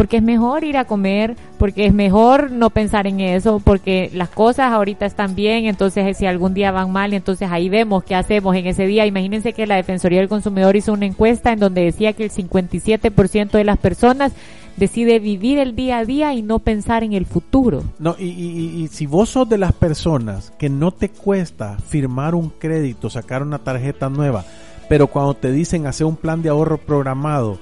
Porque 0.00 0.16
es 0.16 0.22
mejor 0.22 0.64
ir 0.64 0.78
a 0.78 0.86
comer, 0.86 1.36
porque 1.58 1.84
es 1.84 1.92
mejor 1.92 2.50
no 2.50 2.70
pensar 2.70 3.06
en 3.06 3.20
eso, 3.20 3.60
porque 3.62 4.10
las 4.14 4.30
cosas 4.30 4.72
ahorita 4.72 5.04
están 5.04 5.34
bien, 5.34 5.66
entonces 5.66 6.16
si 6.16 6.24
algún 6.24 6.54
día 6.54 6.72
van 6.72 6.90
mal, 6.90 7.12
entonces 7.12 7.50
ahí 7.50 7.68
vemos 7.68 8.02
qué 8.04 8.14
hacemos 8.14 8.56
en 8.56 8.66
ese 8.66 8.86
día. 8.86 9.04
Imagínense 9.04 9.52
que 9.52 9.66
la 9.66 9.76
Defensoría 9.76 10.20
del 10.20 10.30
Consumidor 10.30 10.74
hizo 10.74 10.94
una 10.94 11.04
encuesta 11.04 11.52
en 11.52 11.58
donde 11.60 11.84
decía 11.84 12.14
que 12.14 12.24
el 12.24 12.30
57% 12.30 13.50
de 13.50 13.64
las 13.64 13.76
personas 13.76 14.32
decide 14.78 15.18
vivir 15.18 15.58
el 15.58 15.76
día 15.76 15.98
a 15.98 16.06
día 16.06 16.32
y 16.32 16.40
no 16.40 16.60
pensar 16.60 17.04
en 17.04 17.12
el 17.12 17.26
futuro. 17.26 17.84
No, 17.98 18.16
y- 18.18 18.24
y 18.24 18.88
si 18.88 19.04
vos 19.04 19.28
sos 19.28 19.50
de 19.50 19.58
las 19.58 19.74
personas 19.74 20.50
que 20.58 20.70
no 20.70 20.92
te 20.92 21.10
cuesta 21.10 21.76
firmar 21.76 22.34
un 22.34 22.48
crédito, 22.48 23.10
sacar 23.10 23.42
una 23.42 23.58
tarjeta 23.58 24.08
nueva, 24.08 24.46
pero 24.88 25.08
cuando 25.08 25.34
te 25.34 25.52
dicen 25.52 25.86
hacer 25.86 26.06
un 26.06 26.16
plan 26.16 26.40
de 26.40 26.48
ahorro 26.48 26.78
programado, 26.78 27.58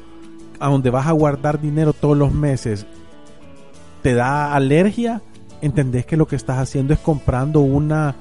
a 0.60 0.68
donde 0.68 0.90
vas 0.90 1.06
a 1.06 1.12
guardar 1.12 1.60
dinero 1.60 1.92
todos 1.92 2.16
los 2.16 2.32
meses, 2.32 2.86
te 4.02 4.14
da 4.14 4.54
alergia, 4.54 5.22
entendés 5.60 6.06
que 6.06 6.16
lo 6.16 6.26
que 6.26 6.36
estás 6.36 6.58
haciendo 6.58 6.94
es 6.94 7.00
comprando 7.00 7.60
una 7.60 8.14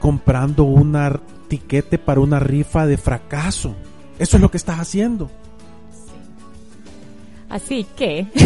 comprando 0.00 0.64
una 0.64 1.18
tiquete 1.48 1.98
para 1.98 2.20
una 2.20 2.38
rifa 2.38 2.86
de 2.86 2.96
fracaso. 2.98 3.74
Eso 4.18 4.36
es 4.36 4.42
lo 4.42 4.50
que 4.50 4.58
estás 4.58 4.78
haciendo. 4.78 5.30
Así 7.48 7.86
que... 7.96 8.26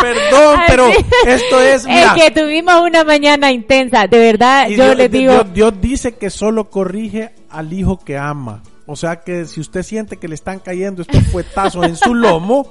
Perdón, 0.00 0.60
pero 0.66 0.86
Así- 0.86 1.04
esto 1.26 1.60
es, 1.60 1.86
mira, 1.86 2.14
Es 2.14 2.22
que 2.22 2.30
tuvimos 2.40 2.80
una 2.82 3.02
mañana 3.04 3.50
intensa, 3.52 4.06
de 4.06 4.18
verdad, 4.18 4.68
yo 4.68 4.84
Dios, 4.84 4.96
les 4.96 5.10
digo... 5.10 5.32
Dios- 5.32 5.52
Dios 5.54 5.74
dice 5.80 6.12
que 6.16 6.28
solo 6.30 6.68
corrige 6.70 7.30
al 7.50 7.72
hijo 7.72 7.98
que 7.98 8.18
ama. 8.18 8.62
O 8.86 8.96
sea 8.96 9.16
que 9.16 9.46
si 9.46 9.60
usted 9.60 9.82
siente 9.82 10.16
que 10.16 10.28
le 10.28 10.34
están 10.34 10.60
cayendo 10.60 11.02
estos 11.02 11.22
fuetazos 11.26 11.84
en 11.86 11.96
su 11.96 12.14
lomo, 12.14 12.68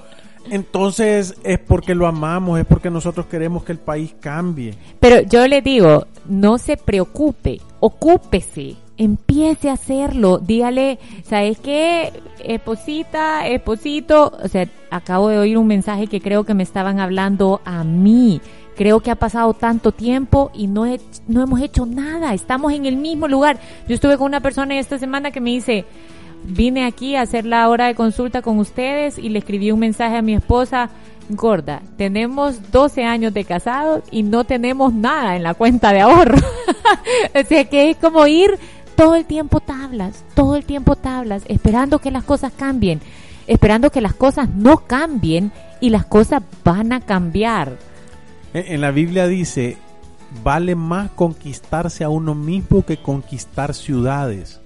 entonces 0.49 1.35
es 1.43 1.59
porque 1.59 1.95
lo 1.95 2.07
amamos, 2.07 2.59
es 2.59 2.65
porque 2.65 2.89
nosotros 2.89 3.25
queremos 3.25 3.63
que 3.63 3.73
el 3.73 3.79
país 3.79 4.15
cambie. 4.19 4.75
Pero 4.99 5.21
yo 5.21 5.47
le 5.47 5.61
digo, 5.61 6.07
no 6.27 6.57
se 6.57 6.77
preocupe, 6.77 7.59
ocúpese, 7.79 8.75
empiece 8.97 9.69
a 9.69 9.73
hacerlo, 9.73 10.37
dígale, 10.37 10.99
¿sabes 11.23 11.57
qué? 11.59 12.13
Esposita, 12.43 13.47
esposito, 13.47 14.37
o 14.41 14.47
sea, 14.47 14.67
acabo 14.91 15.29
de 15.29 15.37
oír 15.37 15.57
un 15.57 15.67
mensaje 15.67 16.07
que 16.07 16.21
creo 16.21 16.43
que 16.43 16.53
me 16.53 16.63
estaban 16.63 16.99
hablando 16.99 17.61
a 17.65 17.83
mí. 17.83 18.41
Creo 18.75 18.99
que 18.99 19.11
ha 19.11 19.15
pasado 19.15 19.53
tanto 19.53 19.91
tiempo 19.91 20.51
y 20.53 20.67
no, 20.67 20.85
he- 20.85 20.99
no 21.27 21.41
hemos 21.41 21.61
hecho 21.61 21.85
nada, 21.85 22.33
estamos 22.33 22.73
en 22.73 22.85
el 22.85 22.97
mismo 22.97 23.27
lugar. 23.27 23.57
Yo 23.87 23.95
estuve 23.95 24.17
con 24.17 24.27
una 24.27 24.41
persona 24.41 24.77
esta 24.77 24.97
semana 24.97 25.31
que 25.31 25.39
me 25.41 25.51
dice, 25.51 25.85
vine 26.43 26.85
aquí 26.85 27.15
a 27.15 27.21
hacer 27.21 27.45
la 27.45 27.69
hora 27.69 27.87
de 27.87 27.95
consulta 27.95 28.41
con 28.41 28.59
ustedes 28.59 29.17
y 29.17 29.29
le 29.29 29.39
escribí 29.39 29.71
un 29.71 29.79
mensaje 29.79 30.17
a 30.17 30.21
mi 30.21 30.33
esposa, 30.35 30.89
gorda, 31.29 31.81
tenemos 31.97 32.71
12 32.71 33.03
años 33.03 33.33
de 33.33 33.45
casados 33.45 34.03
y 34.11 34.23
no 34.23 34.43
tenemos 34.43 34.93
nada 34.93 35.35
en 35.35 35.43
la 35.43 35.53
cuenta 35.53 35.91
de 35.93 36.01
ahorro. 36.01 36.37
o 37.33 37.47
sea 37.47 37.65
que 37.65 37.89
es 37.89 37.97
como 37.97 38.27
ir 38.27 38.57
todo 38.95 39.15
el 39.15 39.25
tiempo 39.25 39.59
tablas, 39.59 40.23
todo 40.35 40.55
el 40.55 40.65
tiempo 40.65 40.95
tablas, 40.95 41.43
esperando 41.47 41.99
que 41.99 42.11
las 42.11 42.23
cosas 42.23 42.51
cambien, 42.55 43.01
esperando 43.47 43.89
que 43.89 44.01
las 44.01 44.13
cosas 44.13 44.49
no 44.49 44.77
cambien 44.85 45.51
y 45.81 45.89
las 45.89 46.05
cosas 46.05 46.43
van 46.63 46.93
a 46.93 46.99
cambiar. 47.01 47.77
En 48.55 48.71
en 48.71 48.79
la 48.79 48.91
Biblia 48.91 49.27
dice, 49.27 49.75
vale 50.41 50.75
más 50.75 51.11
conquistarse 51.11 52.05
a 52.05 52.09
uno 52.09 52.33
mismo 52.35 52.85
que 52.85 52.95
conquistar 52.95 53.73
ciudades. 53.73 54.61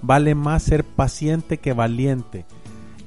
Vale 0.00 0.34
más 0.34 0.62
ser 0.62 0.84
paciente 0.84 1.58
que 1.58 1.74
valiente. 1.74 2.46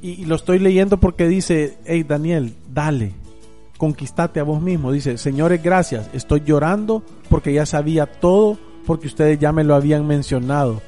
Y, 0.03 0.21
y 0.21 0.25
lo 0.25 0.35
estoy 0.35 0.59
leyendo 0.59 0.99
porque 0.99 1.27
dice, 1.27 1.79
hey 1.85 2.03
Daniel, 2.03 2.53
dale, 2.71 3.13
conquistate 3.79 4.39
a 4.39 4.43
vos 4.43 4.61
mismo. 4.61 4.91
Dice, 4.91 5.17
señores, 5.17 5.63
gracias, 5.63 6.07
estoy 6.13 6.43
llorando 6.45 7.01
porque 7.27 7.51
ya 7.51 7.65
sabía 7.65 8.05
todo, 8.05 8.59
porque 8.85 9.07
ustedes 9.07 9.39
ya 9.39 9.51
me 9.51 9.63
lo 9.63 9.73
habían 9.73 10.05
mencionado. 10.05 10.79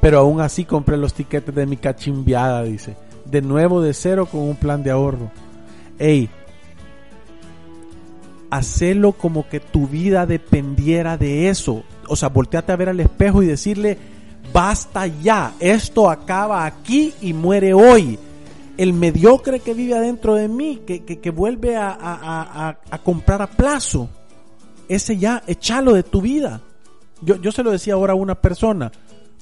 Pero 0.00 0.18
aún 0.18 0.40
así 0.40 0.64
compré 0.64 0.96
los 0.96 1.14
tiquetes 1.14 1.54
de 1.54 1.66
mi 1.66 1.76
cachimbiada, 1.76 2.64
dice. 2.64 2.96
De 3.26 3.42
nuevo 3.42 3.80
de 3.80 3.94
cero 3.94 4.26
con 4.26 4.40
un 4.40 4.56
plan 4.56 4.82
de 4.82 4.90
ahorro. 4.90 5.30
Hey, 6.00 6.28
hacelo 8.52 9.12
como 9.12 9.48
que 9.48 9.60
tu 9.60 9.88
vida 9.88 10.26
dependiera 10.26 11.16
de 11.16 11.48
eso. 11.48 11.84
O 12.06 12.16
sea, 12.16 12.28
volteate 12.28 12.70
a 12.70 12.76
ver 12.76 12.90
al 12.90 13.00
espejo 13.00 13.42
y 13.42 13.46
decirle, 13.46 13.96
basta 14.52 15.06
ya, 15.06 15.54
esto 15.58 16.10
acaba 16.10 16.66
aquí 16.66 17.14
y 17.22 17.32
muere 17.32 17.72
hoy. 17.72 18.18
El 18.76 18.92
mediocre 18.92 19.60
que 19.60 19.72
vive 19.72 19.94
adentro 19.96 20.34
de 20.34 20.48
mí, 20.48 20.82
que, 20.86 21.02
que, 21.02 21.18
que 21.18 21.30
vuelve 21.30 21.76
a, 21.76 21.90
a- 21.98 22.76
a- 22.90 22.98
comprar 22.98 23.40
a 23.40 23.46
plazo, 23.46 24.10
ese 24.86 25.16
ya, 25.16 25.42
échalo 25.46 25.94
de 25.94 26.02
tu 26.02 26.20
vida. 26.20 26.60
Yo, 27.22 27.36
yo 27.36 27.52
se 27.52 27.62
lo 27.62 27.70
decía 27.70 27.94
ahora 27.94 28.12
a 28.12 28.16
una 28.16 28.34
persona, 28.34 28.92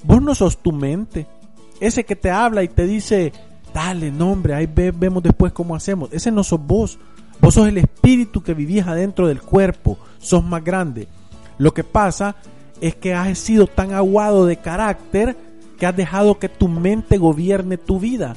vos 0.03 0.21
no 0.21 0.33
sos 0.35 0.57
tu 0.57 0.71
mente. 0.71 1.27
Ese 1.81 2.05
que 2.05 2.15
te 2.15 2.29
habla 2.31 2.63
y 2.63 2.69
te 2.69 2.85
dice, 2.85 3.33
dale, 3.73 4.09
nombre, 4.09 4.53
ahí 4.53 4.67
ve- 4.73 4.91
vemos 4.91 5.21
después 5.21 5.51
cómo 5.51 5.75
hacemos. 5.75 6.09
Ese 6.13 6.31
no 6.31 6.43
sos 6.45 6.65
vos. 6.65 6.97
Vos 7.41 7.55
sos 7.55 7.67
el 7.67 7.79
espíritu 7.79 8.43
que 8.43 8.53
vivís 8.53 8.85
adentro 8.85 9.27
del 9.27 9.41
cuerpo. 9.41 9.97
Sos 10.19 10.43
más 10.43 10.63
grande. 10.63 11.07
Lo 11.57 11.73
que 11.73 11.83
pasa 11.83 12.35
es 12.79 12.95
que 12.95 13.13
has 13.15 13.37
sido 13.39 13.67
tan 13.67 13.93
aguado 13.93 14.45
de 14.45 14.57
carácter 14.57 15.35
que 15.77 15.87
has 15.87 15.95
dejado 15.95 16.37
que 16.37 16.49
tu 16.49 16.67
mente 16.67 17.17
gobierne 17.17 17.77
tu 17.77 17.99
vida. 17.99 18.35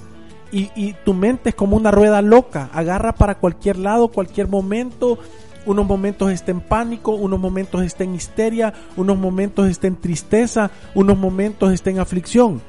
Y, 0.50 0.70
y 0.74 0.94
tu 1.04 1.12
mente 1.12 1.50
es 1.50 1.54
como 1.54 1.76
una 1.76 1.90
rueda 1.90 2.22
loca. 2.22 2.70
Agarra 2.72 3.14
para 3.14 3.34
cualquier 3.34 3.76
lado, 3.76 4.08
cualquier 4.08 4.48
momento. 4.48 5.18
Unos 5.66 5.86
momentos 5.86 6.30
está 6.30 6.50
en 6.50 6.60
pánico, 6.60 7.12
unos 7.12 7.40
momentos 7.40 7.82
está 7.82 8.04
en 8.04 8.14
histeria, 8.14 8.72
unos 8.96 9.18
momentos 9.18 9.68
está 9.68 9.86
en 9.86 9.96
tristeza, 9.96 10.70
unos 10.94 11.18
momentos 11.18 11.72
está 11.72 11.90
en 11.90 11.98
aflicción. 11.98 12.62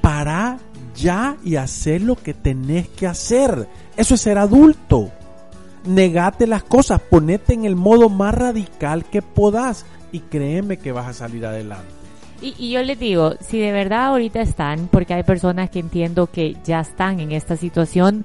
Para 0.00 0.58
ya 0.94 1.36
y 1.44 1.56
hacer 1.56 2.00
lo 2.02 2.16
que 2.16 2.32
tenés 2.34 2.88
que 2.88 3.06
hacer. 3.06 3.68
Eso 3.96 4.14
es 4.14 4.20
ser 4.20 4.38
adulto. 4.38 5.12
Negate 5.86 6.46
las 6.46 6.62
cosas, 6.62 7.00
ponete 7.00 7.54
en 7.54 7.64
el 7.64 7.76
modo 7.76 8.08
más 8.08 8.34
radical 8.34 9.04
que 9.04 9.22
podás 9.22 9.86
y 10.12 10.20
créeme 10.20 10.78
que 10.78 10.92
vas 10.92 11.06
a 11.06 11.12
salir 11.12 11.46
adelante. 11.46 11.86
Y, 12.42 12.54
y 12.58 12.70
yo 12.70 12.82
les 12.82 12.98
digo, 12.98 13.34
si 13.40 13.58
de 13.58 13.72
verdad 13.72 14.06
ahorita 14.06 14.40
están, 14.40 14.88
porque 14.88 15.14
hay 15.14 15.22
personas 15.22 15.70
que 15.70 15.78
entiendo 15.78 16.26
que 16.26 16.56
ya 16.64 16.80
están 16.80 17.20
en 17.20 17.32
esta 17.32 17.56
situación, 17.56 18.24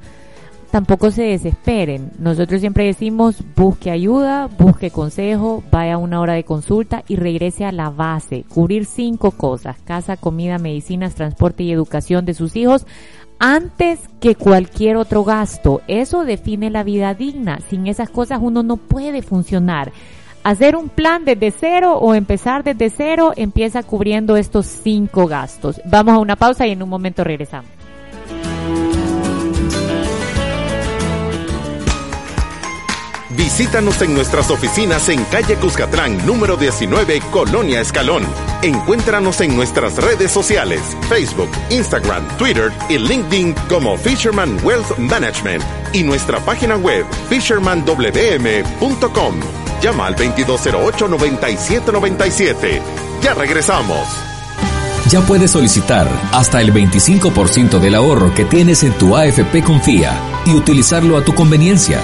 tampoco 0.72 1.12
se 1.12 1.24
desesperen. 1.24 2.12
Nosotros 2.18 2.62
siempre 2.62 2.86
decimos, 2.86 3.44
busque 3.56 3.92
ayuda, 3.92 4.48
busque 4.48 4.90
consejo, 4.90 5.64
vaya 5.70 5.96
a 5.96 5.98
una 5.98 6.20
hora 6.22 6.34
de 6.34 6.46
consulta 6.46 7.04
y 7.08 7.18
regrese 7.18 7.66
a 7.66 7.72
la 7.72 7.90
base. 7.90 8.46
Cubrir 8.48 8.86
cinco 8.86 9.32
cosas, 9.32 9.78
casa, 9.84 10.18
comida, 10.18 10.58
medicinas, 10.58 11.14
transporte 11.14 11.64
y 11.64 11.72
educación 11.72 12.26
de 12.26 12.34
sus 12.34 12.56
hijos 12.56 12.86
antes 13.42 14.00
que 14.20 14.36
cualquier 14.36 14.96
otro 14.96 15.24
gasto. 15.24 15.82
Eso 15.88 16.24
define 16.24 16.70
la 16.70 16.84
vida 16.84 17.16
digna. 17.16 17.60
Sin 17.70 17.88
esas 17.88 18.10
cosas 18.10 18.40
uno 18.40 18.62
no 18.62 18.78
puede 18.78 19.24
funcionar. 19.24 19.92
Hacer 20.44 20.76
un 20.76 20.90
plan 20.90 21.26
desde 21.26 21.52
cero 21.52 21.98
o 21.98 22.14
empezar 22.14 22.64
desde 22.64 22.92
cero 22.92 23.34
empieza 23.36 23.82
cubriendo 23.82 24.38
estos 24.38 24.68
cinco 24.68 25.26
gastos. 25.26 25.82
Vamos 25.86 26.14
a 26.14 26.20
una 26.20 26.36
pausa 26.36 26.68
y 26.68 26.72
en 26.72 26.84
un 26.84 26.90
momento 26.90 27.24
regresamos. 27.24 27.81
Visítanos 33.42 34.02
en 34.04 34.14
nuestras 34.14 34.52
oficinas 34.52 35.10
en 35.10 35.24
calle 35.24 35.56
Cuscatlán, 35.56 36.24
número 36.28 36.58
19, 36.58 37.22
Colonia 37.32 37.82
Escalón. 37.82 38.24
Encuéntranos 38.62 39.42
en 39.42 39.56
nuestras 39.56 39.96
redes 39.96 40.32
sociales, 40.32 40.80
Facebook, 41.10 41.50
Instagram, 41.72 42.24
Twitter 42.38 42.72
y 42.88 43.00
LinkedIn 43.00 43.56
como 43.68 43.98
Fisherman 43.98 44.60
Wealth 44.64 44.96
Management 45.00 45.64
y 45.92 46.04
nuestra 46.04 46.38
página 46.46 46.78
web 46.78 47.04
fishermanwm.com. 47.30 49.40
Llama 49.82 50.06
al 50.06 50.16
2208-9797. 50.18 52.80
Ya 53.24 53.34
regresamos. 53.34 54.08
Ya 55.10 55.22
puedes 55.22 55.50
solicitar 55.50 56.08
hasta 56.32 56.62
el 56.62 56.72
25% 56.72 57.80
del 57.80 57.96
ahorro 57.96 58.36
que 58.36 58.46
tienes 58.46 58.84
en 58.84 58.94
tu 58.94 59.18
AFP 59.18 59.64
Confía 59.64 60.14
y 60.46 60.54
utilizarlo 60.54 61.18
a 61.18 61.26
tu 61.26 61.34
conveniencia. 61.34 62.04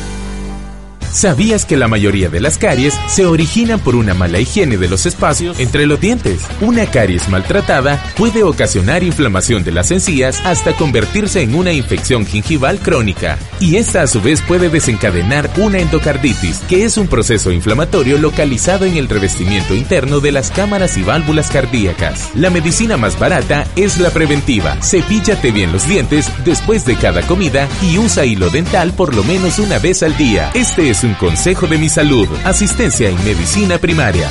¿Sabías 1.13 1.65
que 1.65 1.75
la 1.75 1.89
mayoría 1.89 2.29
de 2.29 2.39
las 2.39 2.57
caries 2.57 2.97
se 3.07 3.25
originan 3.25 3.81
por 3.81 3.95
una 3.95 4.13
mala 4.13 4.39
higiene 4.39 4.77
de 4.77 4.87
los 4.87 5.05
espacios 5.05 5.59
entre 5.59 5.85
los 5.85 5.99
dientes? 5.99 6.41
Una 6.61 6.85
caries 6.85 7.27
maltratada 7.27 8.01
puede 8.15 8.43
ocasionar 8.43 9.03
inflamación 9.03 9.65
de 9.65 9.73
las 9.73 9.91
encías 9.91 10.39
hasta 10.45 10.71
convertirse 10.73 11.41
en 11.41 11.53
una 11.55 11.73
infección 11.73 12.25
gingival 12.25 12.79
crónica. 12.79 13.37
Y 13.59 13.75
esta 13.75 14.03
a 14.03 14.07
su 14.07 14.21
vez 14.21 14.41
puede 14.41 14.69
desencadenar 14.69 15.49
una 15.57 15.79
endocarditis, 15.79 16.59
que 16.69 16.85
es 16.85 16.97
un 16.97 17.07
proceso 17.07 17.51
inflamatorio 17.51 18.17
localizado 18.17 18.85
en 18.85 18.95
el 18.95 19.09
revestimiento 19.09 19.75
interno 19.75 20.21
de 20.21 20.31
las 20.31 20.49
cámaras 20.49 20.97
y 20.97 21.03
válvulas 21.03 21.51
cardíacas. 21.51 22.29
La 22.35 22.49
medicina 22.49 22.95
más 22.95 23.19
barata 23.19 23.67
es 23.75 23.97
la 23.97 24.11
preventiva. 24.11 24.77
Cepíllate 24.81 25.51
bien 25.51 25.73
los 25.73 25.85
dientes 25.89 26.31
después 26.45 26.85
de 26.85 26.95
cada 26.95 27.21
comida 27.23 27.67
y 27.81 27.97
usa 27.97 28.23
hilo 28.23 28.49
dental 28.49 28.93
por 28.93 29.13
lo 29.13 29.25
menos 29.25 29.59
una 29.59 29.77
vez 29.77 30.03
al 30.03 30.15
día. 30.15 30.51
Este 30.53 30.89
es 30.89 31.00
un 31.03 31.13
consejo 31.15 31.67
de 31.67 31.77
mi 31.77 31.89
salud. 31.89 32.27
Asistencia 32.43 33.09
en 33.09 33.15
medicina 33.23 33.77
primaria. 33.77 34.29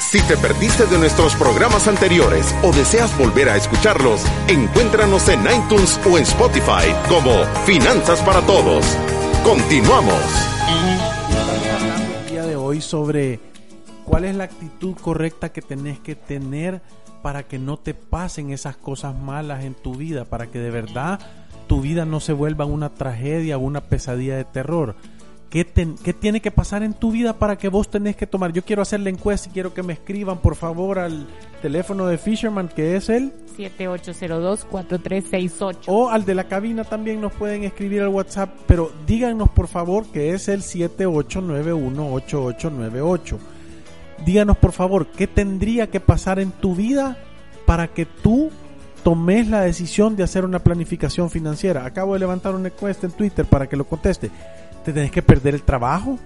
Si 0.00 0.20
te 0.22 0.36
perdiste 0.38 0.86
de 0.86 0.98
nuestros 0.98 1.34
programas 1.34 1.86
anteriores 1.88 2.54
o 2.62 2.72
deseas 2.72 3.14
volver 3.18 3.50
a 3.50 3.56
escucharlos, 3.56 4.22
encuéntranos 4.48 5.28
en 5.28 5.42
iTunes 5.42 6.00
o 6.10 6.16
en 6.16 6.22
Spotify 6.22 6.94
como 7.08 7.44
Finanzas 7.66 8.22
para 8.22 8.40
Todos. 8.40 8.86
Continuamos. 9.44 10.14
el 12.24 12.30
día 12.30 12.44
de 12.44 12.56
hoy 12.56 12.80
sobre 12.80 13.40
cuál 14.06 14.24
es 14.24 14.34
la 14.36 14.44
actitud 14.44 14.94
correcta 15.02 15.52
que 15.52 15.60
tenés 15.60 15.98
que 15.98 16.14
tener 16.14 16.80
para 17.26 17.42
que 17.42 17.58
no 17.58 17.76
te 17.76 17.92
pasen 17.92 18.52
esas 18.52 18.76
cosas 18.76 19.12
malas 19.16 19.64
en 19.64 19.74
tu 19.74 19.96
vida, 19.96 20.26
para 20.26 20.46
que 20.46 20.60
de 20.60 20.70
verdad 20.70 21.18
tu 21.66 21.80
vida 21.80 22.04
no 22.04 22.20
se 22.20 22.32
vuelva 22.32 22.66
una 22.66 22.90
tragedia 22.94 23.56
o 23.56 23.60
una 23.62 23.80
pesadilla 23.80 24.36
de 24.36 24.44
terror. 24.44 24.94
¿Qué, 25.50 25.64
ten- 25.64 25.96
qué 26.04 26.12
tiene 26.12 26.40
que 26.40 26.52
pasar 26.52 26.84
en 26.84 26.94
tu 26.94 27.10
vida 27.10 27.36
para 27.36 27.58
que 27.58 27.68
vos 27.68 27.90
tenés 27.90 28.14
que 28.14 28.28
tomar? 28.28 28.52
Yo 28.52 28.62
quiero 28.64 28.80
hacer 28.82 29.00
la 29.00 29.10
encuesta 29.10 29.48
y 29.48 29.52
quiero 29.52 29.74
que 29.74 29.82
me 29.82 29.94
escriban 29.94 30.38
por 30.38 30.54
favor 30.54 31.00
al 31.00 31.26
teléfono 31.62 32.06
de 32.06 32.16
Fisherman 32.16 32.68
que 32.68 32.94
es 32.94 33.08
el 33.08 33.32
7802-4368. 33.58 35.78
o 35.88 36.08
al 36.10 36.24
de 36.24 36.34
la 36.36 36.44
cabina 36.44 36.84
también 36.84 37.20
nos 37.20 37.32
pueden 37.32 37.64
escribir 37.64 38.02
al 38.02 38.08
WhatsApp, 38.10 38.50
pero 38.68 38.92
díganos 39.04 39.48
por 39.50 39.66
favor 39.66 40.06
que 40.12 40.30
es 40.30 40.46
el 40.46 40.62
78918898. 40.62 43.36
Díganos 44.24 44.56
por 44.56 44.72
favor 44.72 45.06
qué 45.08 45.26
tendría 45.26 45.88
que 45.88 46.00
pasar 46.00 46.38
en 46.40 46.50
tu 46.50 46.74
vida 46.74 47.16
para 47.66 47.88
que 47.88 48.06
tú 48.06 48.50
tomes 49.04 49.46
la 49.48 49.60
decisión 49.60 50.16
de 50.16 50.24
hacer 50.24 50.44
una 50.44 50.58
planificación 50.60 51.30
financiera. 51.30 51.84
Acabo 51.84 52.14
de 52.14 52.20
levantar 52.20 52.54
una 52.54 52.68
encuesta 52.68 53.06
en 53.06 53.12
Twitter 53.12 53.44
para 53.44 53.68
que 53.68 53.76
lo 53.76 53.84
conteste. 53.84 54.30
¿Te 54.84 54.92
tenés 54.92 55.10
que 55.10 55.22
perder 55.22 55.54
el 55.54 55.62
trabajo? 55.62 56.18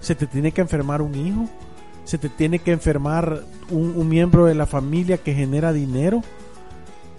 ¿Se 0.00 0.14
te 0.14 0.26
tiene 0.26 0.52
que 0.52 0.60
enfermar 0.60 1.00
un 1.02 1.14
hijo? 1.14 1.48
¿Se 2.04 2.18
te 2.18 2.28
tiene 2.28 2.58
que 2.58 2.72
enfermar 2.72 3.42
un, 3.70 3.94
un 3.96 4.08
miembro 4.08 4.46
de 4.46 4.54
la 4.54 4.66
familia 4.66 5.18
que 5.18 5.34
genera 5.34 5.72
dinero? 5.72 6.22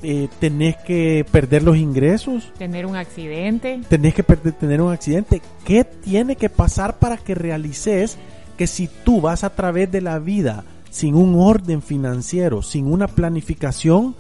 Eh, 0.01 0.29
¿Tenés 0.39 0.77
que 0.77 1.25
perder 1.29 1.63
los 1.63 1.75
ingresos? 1.77 2.53
Tener 2.58 2.86
un 2.86 2.95
accidente. 2.95 3.82
tenés 3.89 4.13
que 4.13 4.23
perder- 4.23 4.53
tener 4.58 4.82
un 4.82 4.91
accidente. 4.93 5.41
¿Qué 5.65 5.84
tiene 5.84 6.36
que 6.38 6.49
pasar 6.49 6.97
para 6.99 7.17
que 7.17 7.36
realices 7.36 8.17
que 8.59 8.67
si 8.67 8.89
tú 9.05 9.21
vas 9.21 9.45
a 9.45 9.51
través 9.51 9.89
de 9.89 10.01
la 10.01 10.19
vida 10.19 10.65
sin 10.89 11.15
un 11.15 11.39
orden 11.39 11.81
financiero, 11.81 12.61
sin 12.61 12.91
una 12.91 13.07
planificación, 13.07 14.17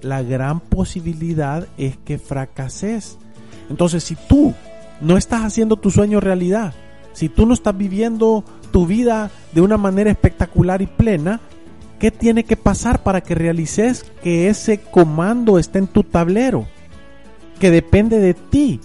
la 0.00 0.22
gran 0.22 0.60
posibilidad 0.60 1.68
es 1.76 1.98
que 1.98 2.16
fracases? 2.16 3.18
Entonces, 3.68 4.02
si 4.02 4.16
tú 4.16 4.54
no 5.02 5.18
estás 5.18 5.42
haciendo 5.42 5.76
tu 5.76 5.90
sueño 5.90 6.20
realidad, 6.20 6.72
si 7.12 7.28
tú 7.28 7.44
no 7.44 7.52
estás 7.52 7.76
viviendo 7.76 8.44
tu 8.70 8.86
vida 8.86 9.30
de 9.52 9.60
una 9.60 9.76
manera 9.76 10.10
espectacular 10.10 10.80
y 10.80 10.86
plena, 10.86 11.42
¿qué 11.98 12.10
tiene 12.10 12.44
que 12.44 12.56
pasar 12.56 13.02
para 13.02 13.20
que 13.20 13.34
realices 13.34 14.06
que 14.22 14.48
ese 14.48 14.80
comando 14.80 15.58
esté 15.58 15.80
en 15.80 15.86
tu 15.86 16.02
tablero? 16.02 16.66
que 17.62 17.70
depende 17.70 18.20
de 18.20 18.32
ti, 18.32 18.80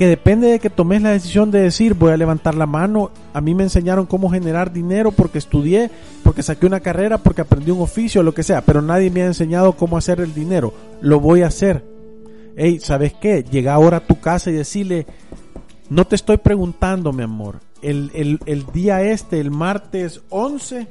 que 0.00 0.06
depende 0.06 0.46
de 0.46 0.60
que 0.60 0.70
tomes 0.70 1.02
la 1.02 1.10
decisión 1.10 1.50
de 1.50 1.60
decir 1.60 1.92
voy 1.92 2.10
a 2.10 2.16
levantar 2.16 2.54
la 2.54 2.64
mano, 2.64 3.10
a 3.34 3.42
mí 3.42 3.54
me 3.54 3.64
enseñaron 3.64 4.06
cómo 4.06 4.30
generar 4.30 4.72
dinero 4.72 5.12
porque 5.12 5.36
estudié, 5.36 5.90
porque 6.22 6.42
saqué 6.42 6.64
una 6.64 6.80
carrera, 6.80 7.18
porque 7.18 7.42
aprendí 7.42 7.70
un 7.70 7.82
oficio, 7.82 8.22
lo 8.22 8.32
que 8.32 8.42
sea, 8.42 8.62
pero 8.62 8.80
nadie 8.80 9.10
me 9.10 9.20
ha 9.20 9.26
enseñado 9.26 9.74
cómo 9.74 9.98
hacer 9.98 10.20
el 10.20 10.32
dinero, 10.32 10.72
lo 11.02 11.20
voy 11.20 11.42
a 11.42 11.48
hacer. 11.48 11.84
Hey, 12.56 12.78
¿sabes 12.80 13.12
qué? 13.12 13.42
Llega 13.42 13.74
ahora 13.74 13.98
a 13.98 14.06
tu 14.06 14.18
casa 14.18 14.48
y 14.48 14.54
decirle, 14.54 15.06
no 15.90 16.06
te 16.06 16.16
estoy 16.16 16.38
preguntando, 16.38 17.12
mi 17.12 17.24
amor, 17.24 17.60
el, 17.82 18.10
el, 18.14 18.40
el 18.46 18.64
día 18.72 19.02
este, 19.02 19.38
el 19.38 19.50
martes 19.50 20.22
11, 20.30 20.86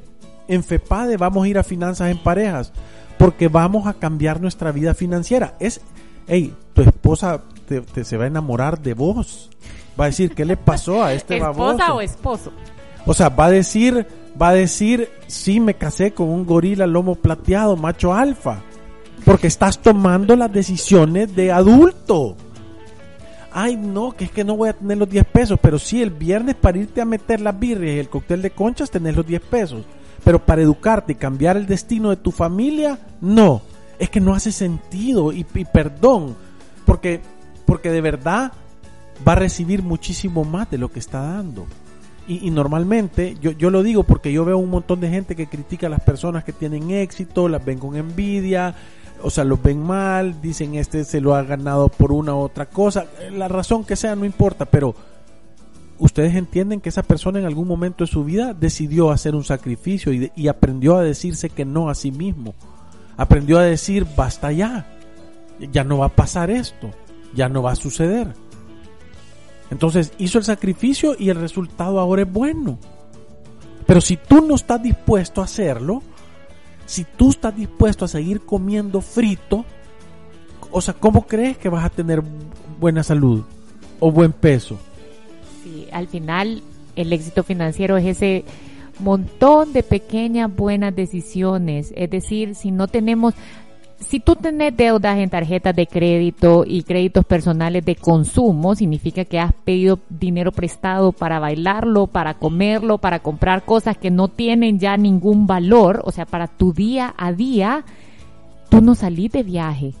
en 0.46 0.62
FEPADE 0.62 1.16
vamos 1.16 1.44
a 1.44 1.48
ir 1.48 1.58
a 1.58 1.64
finanzas 1.64 2.12
en 2.12 2.22
parejas, 2.22 2.72
porque 3.18 3.48
vamos 3.48 3.88
a 3.88 3.94
cambiar 3.94 4.40
nuestra 4.40 4.70
vida 4.70 4.94
financiera. 4.94 5.56
Es, 5.58 5.80
hey, 6.28 6.54
tu 6.74 6.82
esposa 6.82 7.42
te, 7.70 7.80
te 7.82 8.04
se 8.04 8.16
va 8.16 8.24
a 8.24 8.26
enamorar 8.26 8.80
de 8.80 8.94
vos. 8.94 9.48
Va 9.98 10.06
a 10.06 10.08
decir, 10.08 10.34
¿qué 10.34 10.44
le 10.44 10.56
pasó 10.56 11.04
a 11.04 11.12
este 11.12 11.38
baboso? 11.38 11.70
¿Esposa 11.70 11.94
o 11.94 12.00
esposo? 12.00 12.52
O 13.06 13.14
sea, 13.14 13.28
va 13.28 13.46
a 13.46 13.50
decir, 13.50 14.08
va 14.40 14.48
a 14.48 14.54
decir, 14.54 15.08
sí, 15.28 15.60
me 15.60 15.74
casé 15.74 16.12
con 16.12 16.28
un 16.28 16.44
gorila 16.44 16.88
lomo 16.88 17.14
plateado, 17.14 17.76
macho 17.76 18.12
alfa. 18.12 18.60
Porque 19.24 19.46
estás 19.46 19.78
tomando 19.78 20.34
las 20.34 20.52
decisiones 20.52 21.36
de 21.36 21.52
adulto. 21.52 22.34
Ay, 23.52 23.76
no, 23.76 24.12
que 24.12 24.24
es 24.24 24.32
que 24.32 24.42
no 24.42 24.56
voy 24.56 24.70
a 24.70 24.72
tener 24.72 24.98
los 24.98 25.08
10 25.08 25.24
pesos. 25.26 25.58
Pero 25.62 25.78
sí, 25.78 26.02
el 26.02 26.10
viernes 26.10 26.56
para 26.56 26.78
irte 26.78 27.00
a 27.00 27.04
meter 27.04 27.40
las 27.40 27.56
birrias 27.56 27.94
y 27.94 27.98
el 28.00 28.08
cóctel 28.08 28.42
de 28.42 28.50
conchas, 28.50 28.90
tenés 28.90 29.14
los 29.14 29.26
10 29.26 29.42
pesos. 29.42 29.84
Pero 30.24 30.44
para 30.44 30.62
educarte 30.62 31.12
y 31.12 31.16
cambiar 31.16 31.56
el 31.56 31.66
destino 31.66 32.10
de 32.10 32.16
tu 32.16 32.32
familia, 32.32 32.98
no. 33.20 33.62
Es 34.00 34.10
que 34.10 34.20
no 34.20 34.34
hace 34.34 34.50
sentido. 34.50 35.32
Y, 35.32 35.46
y 35.54 35.64
perdón, 35.66 36.34
porque, 36.84 37.20
porque 37.70 37.92
de 37.92 38.00
verdad 38.00 38.50
va 39.26 39.32
a 39.32 39.36
recibir 39.36 39.84
muchísimo 39.84 40.42
más 40.42 40.68
de 40.72 40.76
lo 40.76 40.90
que 40.90 40.98
está 40.98 41.20
dando. 41.20 41.68
Y, 42.26 42.50
normalmente, 42.50 43.36
yo, 43.40 43.52
yo 43.52 43.70
lo 43.70 43.84
digo 43.84 44.02
porque 44.02 44.32
yo 44.32 44.44
veo 44.44 44.58
un 44.58 44.70
montón 44.70 44.98
de 44.98 45.08
gente 45.08 45.36
que 45.36 45.46
critica 45.46 45.86
a 45.86 45.90
las 45.90 46.00
personas 46.00 46.42
que 46.42 46.52
tienen 46.52 46.90
éxito, 46.90 47.48
las 47.48 47.64
ven 47.64 47.78
con 47.78 47.94
envidia, 47.94 48.74
o 49.22 49.30
sea, 49.30 49.44
los 49.44 49.62
ven 49.62 49.80
mal, 49.84 50.42
dicen 50.42 50.74
este 50.74 51.04
se 51.04 51.20
lo 51.20 51.36
ha 51.36 51.44
ganado 51.44 51.90
por 51.90 52.10
una 52.10 52.34
u 52.34 52.38
otra 52.38 52.66
cosa, 52.66 53.06
la 53.30 53.46
razón 53.46 53.84
que 53.84 53.94
sea 53.94 54.16
no 54.16 54.24
importa, 54.24 54.64
pero 54.64 54.96
ustedes 56.00 56.34
entienden 56.34 56.80
que 56.80 56.88
esa 56.88 57.04
persona 57.04 57.38
en 57.38 57.46
algún 57.46 57.68
momento 57.68 58.02
de 58.02 58.10
su 58.10 58.24
vida 58.24 58.52
decidió 58.52 59.12
hacer 59.12 59.36
un 59.36 59.44
sacrificio 59.44 60.12
y 60.12 60.48
aprendió 60.48 60.96
a 60.96 61.04
decirse 61.04 61.50
que 61.50 61.64
no 61.64 61.88
a 61.88 61.94
sí 61.94 62.10
mismo, 62.10 62.52
aprendió 63.16 63.60
a 63.60 63.62
decir 63.62 64.08
basta 64.16 64.50
ya, 64.50 64.88
ya 65.70 65.84
no 65.84 65.98
va 65.98 66.06
a 66.06 66.16
pasar 66.16 66.50
esto, 66.50 66.90
ya 67.34 67.48
no 67.48 67.62
va 67.62 67.72
a 67.72 67.76
suceder. 67.76 68.34
Entonces 69.70 70.12
hizo 70.18 70.38
el 70.38 70.44
sacrificio 70.44 71.14
y 71.18 71.30
el 71.30 71.36
resultado 71.36 72.00
ahora 72.00 72.22
es 72.22 72.32
bueno. 72.32 72.78
Pero 73.86 74.00
si 74.00 74.16
tú 74.16 74.44
no 74.46 74.54
estás 74.54 74.82
dispuesto 74.82 75.40
a 75.40 75.44
hacerlo, 75.44 76.02
si 76.86 77.04
tú 77.04 77.30
estás 77.30 77.56
dispuesto 77.56 78.04
a 78.04 78.08
seguir 78.08 78.40
comiendo 78.40 79.00
frito, 79.00 79.64
o 80.70 80.80
sea, 80.80 80.94
¿cómo 80.94 81.26
crees 81.26 81.58
que 81.58 81.68
vas 81.68 81.84
a 81.84 81.90
tener 81.90 82.22
buena 82.78 83.02
salud 83.02 83.44
o 83.98 84.10
buen 84.10 84.32
peso? 84.32 84.78
Sí, 85.62 85.86
al 85.92 86.08
final 86.08 86.62
el 86.96 87.12
éxito 87.12 87.42
financiero 87.42 87.96
es 87.96 88.06
ese 88.06 88.44
montón 88.98 89.72
de 89.72 89.82
pequeñas 89.82 90.54
buenas 90.54 90.94
decisiones. 90.94 91.92
Es 91.96 92.10
decir, 92.10 92.54
si 92.54 92.70
no 92.70 92.88
tenemos, 92.88 93.34
si 94.00 94.18
tú 94.18 94.34
tenés 94.34 94.76
deudas 94.76 95.18
en 95.18 95.30
tarjetas 95.30 95.76
de 95.76 95.86
crédito 95.86 96.64
y 96.66 96.82
créditos 96.82 97.24
personales 97.24 97.84
de 97.84 97.96
consumo, 97.96 98.74
significa 98.74 99.24
que 99.24 99.38
has 99.38 99.52
pedido 99.52 100.00
dinero 100.08 100.52
prestado 100.52 101.12
para 101.12 101.38
bailarlo, 101.38 102.06
para 102.06 102.34
comerlo, 102.34 102.98
para 102.98 103.20
comprar 103.20 103.64
cosas 103.64 103.96
que 103.96 104.10
no 104.10 104.28
tienen 104.28 104.78
ya 104.78 104.96
ningún 104.96 105.46
valor, 105.46 106.00
o 106.04 106.12
sea, 106.12 106.24
para 106.24 106.48
tu 106.48 106.72
día 106.72 107.14
a 107.18 107.32
día, 107.32 107.84
tú 108.70 108.80
no 108.80 108.94
salís 108.94 109.30
de 109.32 109.42
viaje. 109.42 109.92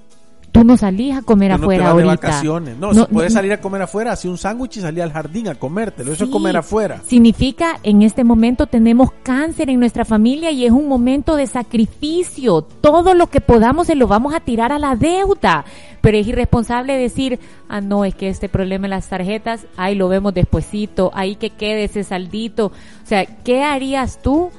Tú 0.52 0.64
no 0.64 0.76
salís 0.76 1.16
a 1.16 1.22
comer 1.22 1.52
Tú 1.52 1.58
no 1.58 1.68
te 1.68 1.74
afuera 1.74 1.84
vas 1.92 1.96
de 1.96 2.04
vacaciones. 2.04 2.76
No, 2.76 2.92
No, 2.92 3.06
si 3.06 3.12
puedes 3.12 3.32
salir 3.32 3.52
a 3.52 3.60
comer 3.60 3.82
afuera, 3.82 4.12
hacer 4.12 4.30
un 4.30 4.38
sándwich 4.38 4.78
y 4.78 4.80
salir 4.80 5.02
al 5.02 5.12
jardín 5.12 5.48
a 5.48 5.54
comértelo. 5.54 6.12
Eso 6.12 6.24
es 6.24 6.30
comer 6.30 6.56
afuera. 6.56 7.00
Significa 7.06 7.78
en 7.82 8.02
este 8.02 8.24
momento 8.24 8.66
tenemos 8.66 9.10
cáncer 9.22 9.70
en 9.70 9.78
nuestra 9.78 10.04
familia 10.04 10.50
y 10.50 10.64
es 10.64 10.72
un 10.72 10.88
momento 10.88 11.36
de 11.36 11.46
sacrificio. 11.46 12.62
Todo 12.62 13.14
lo 13.14 13.28
que 13.28 13.40
podamos 13.40 13.86
se 13.86 13.94
lo 13.94 14.08
vamos 14.08 14.34
a 14.34 14.40
tirar 14.40 14.72
a 14.72 14.78
la 14.78 14.96
deuda. 14.96 15.64
Pero 16.00 16.16
es 16.16 16.26
irresponsable 16.26 16.96
decir, 16.96 17.38
ah, 17.68 17.80
no, 17.80 18.04
es 18.04 18.14
que 18.14 18.28
este 18.28 18.48
problema 18.48 18.86
en 18.86 18.90
las 18.90 19.08
tarjetas, 19.08 19.66
ahí 19.76 19.94
lo 19.94 20.08
vemos 20.08 20.32
despuesito, 20.32 21.10
ahí 21.14 21.36
que 21.36 21.50
quede 21.50 21.84
ese 21.84 22.04
saldito. 22.04 22.66
O 22.66 23.06
sea, 23.06 23.26
¿qué 23.26 23.62
harías 23.62 24.20
tú 24.22 24.50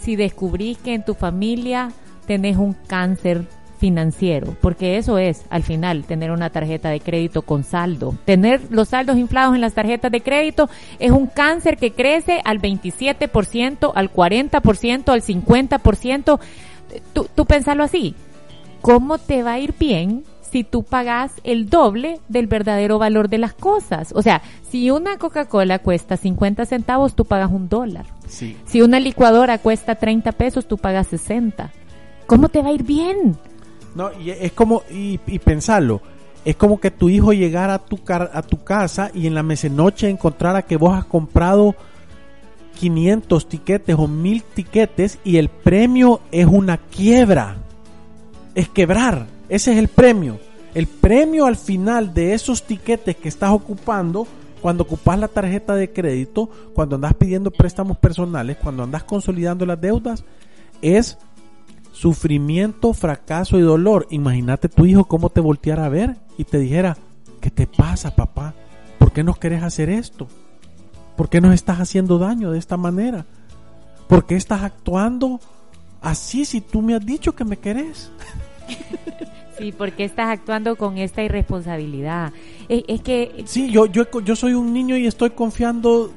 si 0.00 0.16
descubrís 0.16 0.78
que 0.78 0.94
en 0.94 1.04
tu 1.04 1.14
familia 1.14 1.92
tenés 2.26 2.56
un 2.56 2.74
cáncer 2.86 3.46
financiero, 3.78 4.56
porque 4.60 4.96
eso 4.98 5.18
es 5.18 5.44
al 5.50 5.62
final 5.62 6.04
tener 6.04 6.30
una 6.30 6.50
tarjeta 6.50 6.90
de 6.90 7.00
crédito 7.00 7.42
con 7.42 7.64
saldo. 7.64 8.14
Tener 8.24 8.60
los 8.70 8.88
saldos 8.88 9.16
inflados 9.16 9.54
en 9.54 9.60
las 9.60 9.74
tarjetas 9.74 10.12
de 10.12 10.20
crédito 10.20 10.68
es 10.98 11.10
un 11.10 11.26
cáncer 11.26 11.76
que 11.76 11.92
crece 11.92 12.40
al 12.44 12.60
27%, 12.60 13.92
al 13.94 14.12
40%, 14.12 15.08
al 15.08 15.22
50%. 15.22 16.40
tú, 17.12 17.28
tú 17.34 17.46
pensalo 17.46 17.82
así. 17.82 18.14
¿Cómo 18.80 19.18
te 19.18 19.42
va 19.42 19.52
a 19.52 19.58
ir 19.58 19.74
bien 19.78 20.24
si 20.40 20.64
tú 20.64 20.82
pagas 20.82 21.32
el 21.44 21.68
doble 21.68 22.20
del 22.28 22.46
verdadero 22.46 22.98
valor 22.98 23.28
de 23.28 23.38
las 23.38 23.54
cosas? 23.54 24.12
O 24.14 24.22
sea, 24.22 24.42
si 24.70 24.90
una 24.90 25.18
Coca-Cola 25.18 25.80
cuesta 25.80 26.16
50 26.16 26.64
centavos, 26.66 27.14
tú 27.14 27.24
pagas 27.24 27.50
un 27.50 27.68
dólar. 27.68 28.06
Sí. 28.26 28.56
Si 28.66 28.82
una 28.82 29.00
licuadora 29.00 29.58
cuesta 29.58 29.96
30 29.96 30.32
pesos, 30.32 30.66
tú 30.66 30.78
pagas 30.78 31.08
60. 31.08 31.72
¿Cómo 32.26 32.48
te 32.48 32.62
va 32.62 32.68
a 32.68 32.72
ir 32.72 32.84
bien? 32.84 33.36
No, 33.98 34.12
y 34.16 34.30
es 34.30 34.52
como, 34.52 34.84
y, 34.88 35.18
pensarlo, 35.40 36.00
es 36.44 36.54
como 36.54 36.78
que 36.78 36.92
tu 36.92 37.08
hijo 37.08 37.32
llegara 37.32 37.74
a 37.74 37.78
tu, 37.80 37.98
a 38.06 38.42
tu 38.42 38.62
casa 38.62 39.10
y 39.12 39.26
en 39.26 39.34
la 39.34 39.42
mesenoche 39.42 40.08
encontrara 40.08 40.62
que 40.62 40.76
vos 40.76 40.96
has 40.96 41.04
comprado 41.04 41.74
500 42.78 43.48
tiquetes 43.48 43.96
o 43.98 44.06
1000 44.06 44.44
tiquetes 44.54 45.18
y 45.24 45.38
el 45.38 45.48
premio 45.48 46.20
es 46.30 46.46
una 46.46 46.76
quiebra. 46.76 47.56
Es 48.54 48.68
quebrar. 48.68 49.26
Ese 49.48 49.72
es 49.72 49.78
el 49.78 49.88
premio. 49.88 50.38
El 50.76 50.86
premio 50.86 51.46
al 51.46 51.56
final 51.56 52.14
de 52.14 52.34
esos 52.34 52.62
tiquetes 52.62 53.16
que 53.16 53.28
estás 53.28 53.50
ocupando, 53.50 54.28
cuando 54.62 54.84
ocupas 54.84 55.18
la 55.18 55.26
tarjeta 55.26 55.74
de 55.74 55.92
crédito, 55.92 56.48
cuando 56.72 56.94
andas 56.94 57.14
pidiendo 57.14 57.50
préstamos 57.50 57.98
personales, 57.98 58.58
cuando 58.62 58.84
andas 58.84 59.02
consolidando 59.02 59.66
las 59.66 59.80
deudas, 59.80 60.22
es 60.82 61.18
sufrimiento, 61.98 62.94
fracaso 62.94 63.58
y 63.58 63.62
dolor. 63.62 64.06
Imagínate 64.10 64.68
tu 64.68 64.86
hijo 64.86 65.06
cómo 65.06 65.30
te 65.30 65.40
volteara 65.40 65.86
a 65.86 65.88
ver 65.88 66.16
y 66.36 66.44
te 66.44 66.58
dijera, 66.58 66.96
¿qué 67.40 67.50
te 67.50 67.66
pasa, 67.66 68.14
papá? 68.14 68.54
¿Por 68.98 69.12
qué 69.12 69.24
no 69.24 69.34
querés 69.34 69.64
hacer 69.64 69.90
esto? 69.90 70.28
¿Por 71.16 71.28
qué 71.28 71.40
nos 71.40 71.54
estás 71.54 71.78
haciendo 71.78 72.18
daño 72.18 72.52
de 72.52 72.58
esta 72.58 72.76
manera? 72.76 73.26
¿Por 74.06 74.26
qué 74.26 74.36
estás 74.36 74.62
actuando 74.62 75.40
así 76.00 76.44
si 76.44 76.60
tú 76.60 76.82
me 76.82 76.94
has 76.94 77.04
dicho 77.04 77.34
que 77.34 77.44
me 77.44 77.56
querés? 77.56 78.10
Sí, 79.58 79.74
porque 79.76 80.04
estás 80.04 80.28
actuando 80.28 80.76
con 80.76 80.98
esta 80.98 81.20
irresponsabilidad. 81.20 82.32
Es, 82.68 82.84
es 82.86 83.00
que 83.00 83.42
Sí, 83.44 83.72
yo, 83.72 83.86
yo, 83.86 84.04
yo 84.20 84.36
soy 84.36 84.52
un 84.52 84.72
niño 84.72 84.96
y 84.96 85.04
estoy 85.04 85.30
confiando 85.30 86.12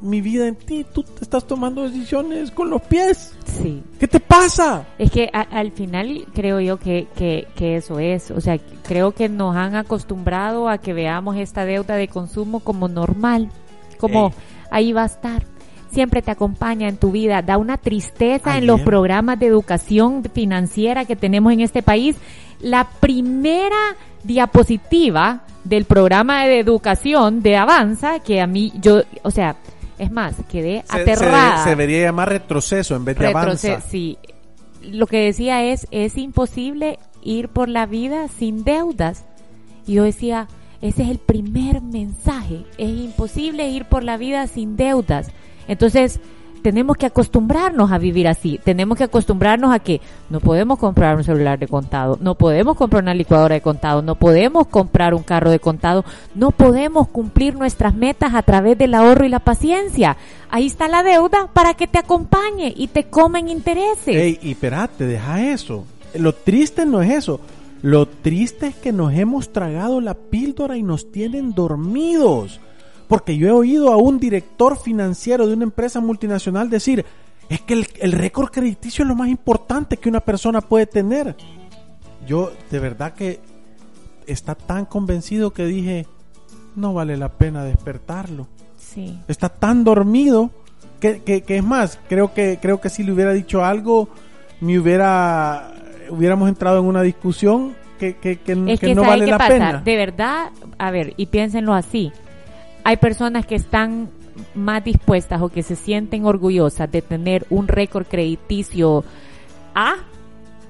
mi 0.00 0.20
vida 0.20 0.46
en 0.46 0.56
ti. 0.56 0.84
Tú 0.92 1.02
te 1.02 1.22
estás 1.24 1.46
tomando 1.46 1.82
decisiones 1.88 2.50
con 2.50 2.70
los 2.70 2.82
pies. 2.82 3.34
sí. 3.44 3.82
¿Qué 3.98 4.06
te 4.06 4.20
pasa? 4.20 4.86
Es 4.98 5.10
que 5.10 5.28
a- 5.32 5.40
al 5.40 5.72
final 5.72 6.26
creo 6.34 6.60
yo 6.60 6.78
que, 6.78 7.06
que, 7.16 7.46
que 7.56 7.76
eso 7.76 7.98
es, 7.98 8.30
o 8.30 8.40
sea, 8.40 8.58
creo 8.86 9.12
que 9.12 9.28
nos 9.28 9.56
han 9.56 9.74
acostumbrado 9.74 10.68
a 10.68 10.78
que 10.78 10.92
veamos 10.92 11.36
esta 11.36 11.64
deuda 11.64 11.96
de 11.96 12.08
consumo 12.08 12.60
como 12.60 12.88
normal, 12.88 13.50
como 13.98 14.28
Ey. 14.28 14.34
ahí 14.70 14.92
va 14.92 15.04
a 15.04 15.06
estar, 15.06 15.44
siempre 15.90 16.20
te 16.20 16.30
acompaña 16.30 16.88
en 16.88 16.98
tu 16.98 17.10
vida, 17.10 17.40
da 17.40 17.56
una 17.56 17.78
tristeza 17.78 18.58
en 18.58 18.66
los 18.66 18.82
programas 18.82 19.38
de 19.40 19.46
educación 19.46 20.22
financiera 20.34 21.06
que 21.06 21.16
tenemos 21.16 21.52
en 21.54 21.60
este 21.60 21.82
país. 21.82 22.16
La 22.60 22.86
primera 23.00 23.96
diapositiva 24.24 25.40
del 25.64 25.84
programa 25.84 26.46
de 26.46 26.60
educación 26.60 27.42
de 27.42 27.56
Avanza, 27.56 28.20
que 28.20 28.40
a 28.40 28.46
mí, 28.46 28.72
yo, 28.80 29.00
o 29.22 29.30
sea, 29.30 29.56
es 29.98 30.10
más, 30.10 30.34
quedé 30.50 30.84
Se, 30.90 31.00
aterrada. 31.02 31.58
se- 31.58 31.64
se 31.64 31.70
debería 31.70 32.02
llamar 32.02 32.28
retroceso 32.28 32.96
en 32.96 33.04
vez 33.04 33.16
de 33.18 33.28
Retroce- 33.28 33.34
avanza. 33.70 33.80
Sí. 33.80 34.18
Lo 34.82 35.06
que 35.06 35.18
decía 35.24 35.64
es, 35.64 35.86
es 35.90 36.16
imposible 36.16 36.98
ir 37.22 37.48
por 37.48 37.68
la 37.68 37.86
vida 37.86 38.28
sin 38.28 38.62
deudas. 38.64 39.24
Y 39.86 39.94
yo 39.94 40.04
decía, 40.04 40.48
ese 40.82 41.02
es 41.04 41.08
el 41.08 41.18
primer 41.18 41.80
mensaje. 41.82 42.64
Es 42.78 42.88
imposible 42.90 43.68
ir 43.68 43.86
por 43.86 44.04
la 44.04 44.16
vida 44.16 44.46
sin 44.46 44.76
deudas. 44.76 45.28
Entonces, 45.68 46.20
tenemos 46.62 46.96
que 46.96 47.06
acostumbrarnos 47.06 47.92
a 47.92 47.98
vivir 47.98 48.28
así. 48.28 48.60
Tenemos 48.62 48.98
que 48.98 49.04
acostumbrarnos 49.04 49.72
a 49.72 49.78
que 49.78 50.00
no 50.30 50.40
podemos 50.40 50.78
comprar 50.78 51.16
un 51.16 51.24
celular 51.24 51.58
de 51.58 51.68
contado, 51.68 52.18
no 52.20 52.34
podemos 52.34 52.76
comprar 52.76 53.02
una 53.02 53.14
licuadora 53.14 53.54
de 53.54 53.60
contado, 53.60 54.02
no 54.02 54.16
podemos 54.16 54.66
comprar 54.66 55.14
un 55.14 55.22
carro 55.22 55.50
de 55.50 55.60
contado, 55.60 56.04
no 56.34 56.50
podemos 56.50 57.08
cumplir 57.08 57.54
nuestras 57.54 57.94
metas 57.94 58.34
a 58.34 58.42
través 58.42 58.76
del 58.78 58.94
ahorro 58.94 59.24
y 59.24 59.28
la 59.28 59.40
paciencia. 59.40 60.16
Ahí 60.50 60.66
está 60.66 60.88
la 60.88 61.02
deuda 61.02 61.48
para 61.52 61.74
que 61.74 61.86
te 61.86 61.98
acompañe 61.98 62.72
y 62.76 62.88
te 62.88 63.04
comen 63.04 63.48
intereses. 63.48 64.16
Ey, 64.16 64.38
y 64.42 64.52
espérate, 64.52 65.06
deja 65.06 65.52
eso. 65.52 65.84
Lo 66.14 66.32
triste 66.32 66.86
no 66.86 67.02
es 67.02 67.10
eso. 67.10 67.40
Lo 67.82 68.06
triste 68.06 68.68
es 68.68 68.74
que 68.74 68.92
nos 68.92 69.12
hemos 69.12 69.52
tragado 69.52 70.00
la 70.00 70.14
píldora 70.14 70.76
y 70.76 70.82
nos 70.82 71.12
tienen 71.12 71.52
dormidos. 71.52 72.60
Porque 73.08 73.36
yo 73.36 73.48
he 73.48 73.52
oído 73.52 73.92
a 73.92 73.96
un 73.96 74.18
director 74.18 74.76
financiero 74.78 75.46
de 75.46 75.54
una 75.54 75.64
empresa 75.64 76.00
multinacional 76.00 76.68
decir, 76.70 77.04
es 77.48 77.60
que 77.60 77.74
el, 77.74 77.86
el 78.00 78.12
récord 78.12 78.50
crediticio 78.50 79.04
es 79.04 79.08
lo 79.08 79.14
más 79.14 79.28
importante 79.28 79.96
que 79.96 80.08
una 80.08 80.20
persona 80.20 80.60
puede 80.60 80.86
tener. 80.86 81.36
Yo 82.26 82.50
de 82.70 82.80
verdad 82.80 83.14
que 83.14 83.40
está 84.26 84.54
tan 84.56 84.84
convencido 84.86 85.52
que 85.52 85.64
dije, 85.66 86.06
no 86.74 86.92
vale 86.94 87.16
la 87.16 87.28
pena 87.30 87.64
despertarlo 87.64 88.48
Sí. 88.76 89.18
está 89.28 89.48
tan 89.48 89.84
dormido 89.84 90.50
que, 91.00 91.22
que, 91.22 91.42
que 91.42 91.58
es 91.58 91.64
más, 91.64 91.98
creo 92.08 92.32
que, 92.34 92.58
creo 92.60 92.80
que 92.80 92.88
si 92.88 93.02
le 93.04 93.12
hubiera 93.12 93.32
dicho 93.32 93.64
algo, 93.64 94.08
me 94.60 94.78
hubiera, 94.78 95.72
hubiéramos 96.10 96.48
entrado 96.48 96.78
en 96.80 96.86
una 96.86 97.02
discusión 97.02 97.74
que, 97.98 98.16
que, 98.16 98.38
que, 98.38 98.52
Es 98.52 98.80
que 98.80 98.86
que, 98.88 98.94
no 98.94 99.02
¿sabe 99.02 99.12
vale 99.12 99.24
qué 99.26 99.30
la 99.30 99.38
pasa? 99.38 99.48
pena. 99.52 99.82
De 99.84 99.96
verdad, 99.96 100.50
a 100.78 100.90
ver, 100.90 101.14
y 101.16 101.26
piénsenlo 101.26 101.74
así. 101.74 102.10
Hay 102.86 102.98
personas 102.98 103.44
que 103.44 103.56
están 103.56 104.10
más 104.54 104.84
dispuestas 104.84 105.42
o 105.42 105.48
que 105.48 105.64
se 105.64 105.74
sienten 105.74 106.24
orgullosas 106.24 106.88
de 106.88 107.02
tener 107.02 107.44
un 107.50 107.66
récord 107.66 108.06
crediticio 108.06 109.04
A 109.74 109.96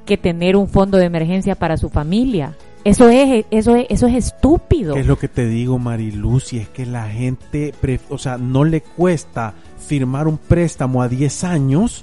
que 0.07 0.17
tener 0.17 0.57
un 0.57 0.67
fondo 0.67 0.97
de 0.97 1.05
emergencia 1.05 1.57
para 1.57 1.77
su 1.77 1.91
familia. 1.91 2.57
Eso 2.85 3.11
es, 3.11 3.45
eso 3.51 3.77
es, 3.77 3.87
eso 3.91 4.07
es 4.07 4.15
estúpido. 4.15 4.95
¿Qué 4.95 5.01
es 5.01 5.07
lo 5.07 5.19
que 5.19 5.29
te 5.29 5.47
digo, 5.47 5.79
Mariluz? 5.79 6.55
Y 6.55 6.59
es 6.61 6.71
que 6.71 6.87
la 6.87 7.07
gente, 7.11 7.75
o 8.09 8.17
sea, 8.17 8.39
no 8.39 8.65
le 8.65 8.81
cuesta 8.81 9.53
firmar 9.77 10.27
un 10.27 10.39
préstamo 10.39 11.03
a 11.03 11.11
10 11.11 11.45
años, 11.45 12.03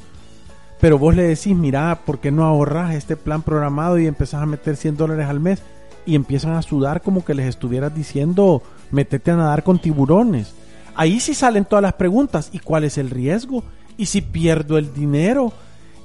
pero 0.80 1.00
vos 1.00 1.16
le 1.16 1.24
decís, 1.24 1.56
mira, 1.56 2.02
¿por 2.06 2.20
qué 2.20 2.30
no 2.30 2.44
ahorras 2.44 2.94
este 2.94 3.18
plan 3.18 3.42
programado 3.42 3.98
y 3.98 4.06
empezás 4.06 4.44
a 4.44 4.46
meter 4.46 4.76
100 4.76 4.96
dólares 4.96 5.26
al 5.26 5.40
mes? 5.40 5.64
Y 6.06 6.14
empiezan 6.14 6.54
a 6.54 6.62
sudar 6.62 7.02
como 7.02 7.26
que 7.26 7.34
les 7.34 7.48
estuvieras 7.48 7.96
diciendo, 7.96 8.62
metete 8.94 9.32
a 9.32 9.36
nadar 9.36 9.64
con 9.64 9.80
tiburones. 9.80 10.54
Ahí 10.96 11.20
sí 11.20 11.34
salen 11.34 11.66
todas 11.66 11.84
las 11.84 11.94
preguntas. 11.94 12.50
¿Y 12.54 12.60
cuál 12.60 12.84
es 12.86 12.98
el 12.98 13.10
riesgo? 13.10 13.64
¿Y 13.98 14.06
si 14.06 14.22
pierdo 14.22 14.78
el 14.78 14.94
dinero? 14.94 15.52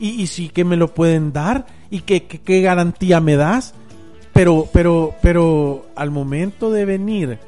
¿Y, 0.00 0.10
y 0.20 0.26
si 0.26 0.48
que 0.48 0.64
me 0.64 0.76
lo 0.76 0.94
pueden 0.94 1.32
dar? 1.32 1.66
¿Y 1.90 2.00
qué, 2.00 2.24
qué- 2.24 2.40
qué 2.40 2.60
garantía 2.62 3.20
me 3.20 3.36
das? 3.36 3.74
Pero, 4.32 4.68
pero, 4.72 5.14
pero 5.22 5.86
al 5.96 6.10
momento 6.10 6.70
de 6.70 6.84
venir 6.84 7.38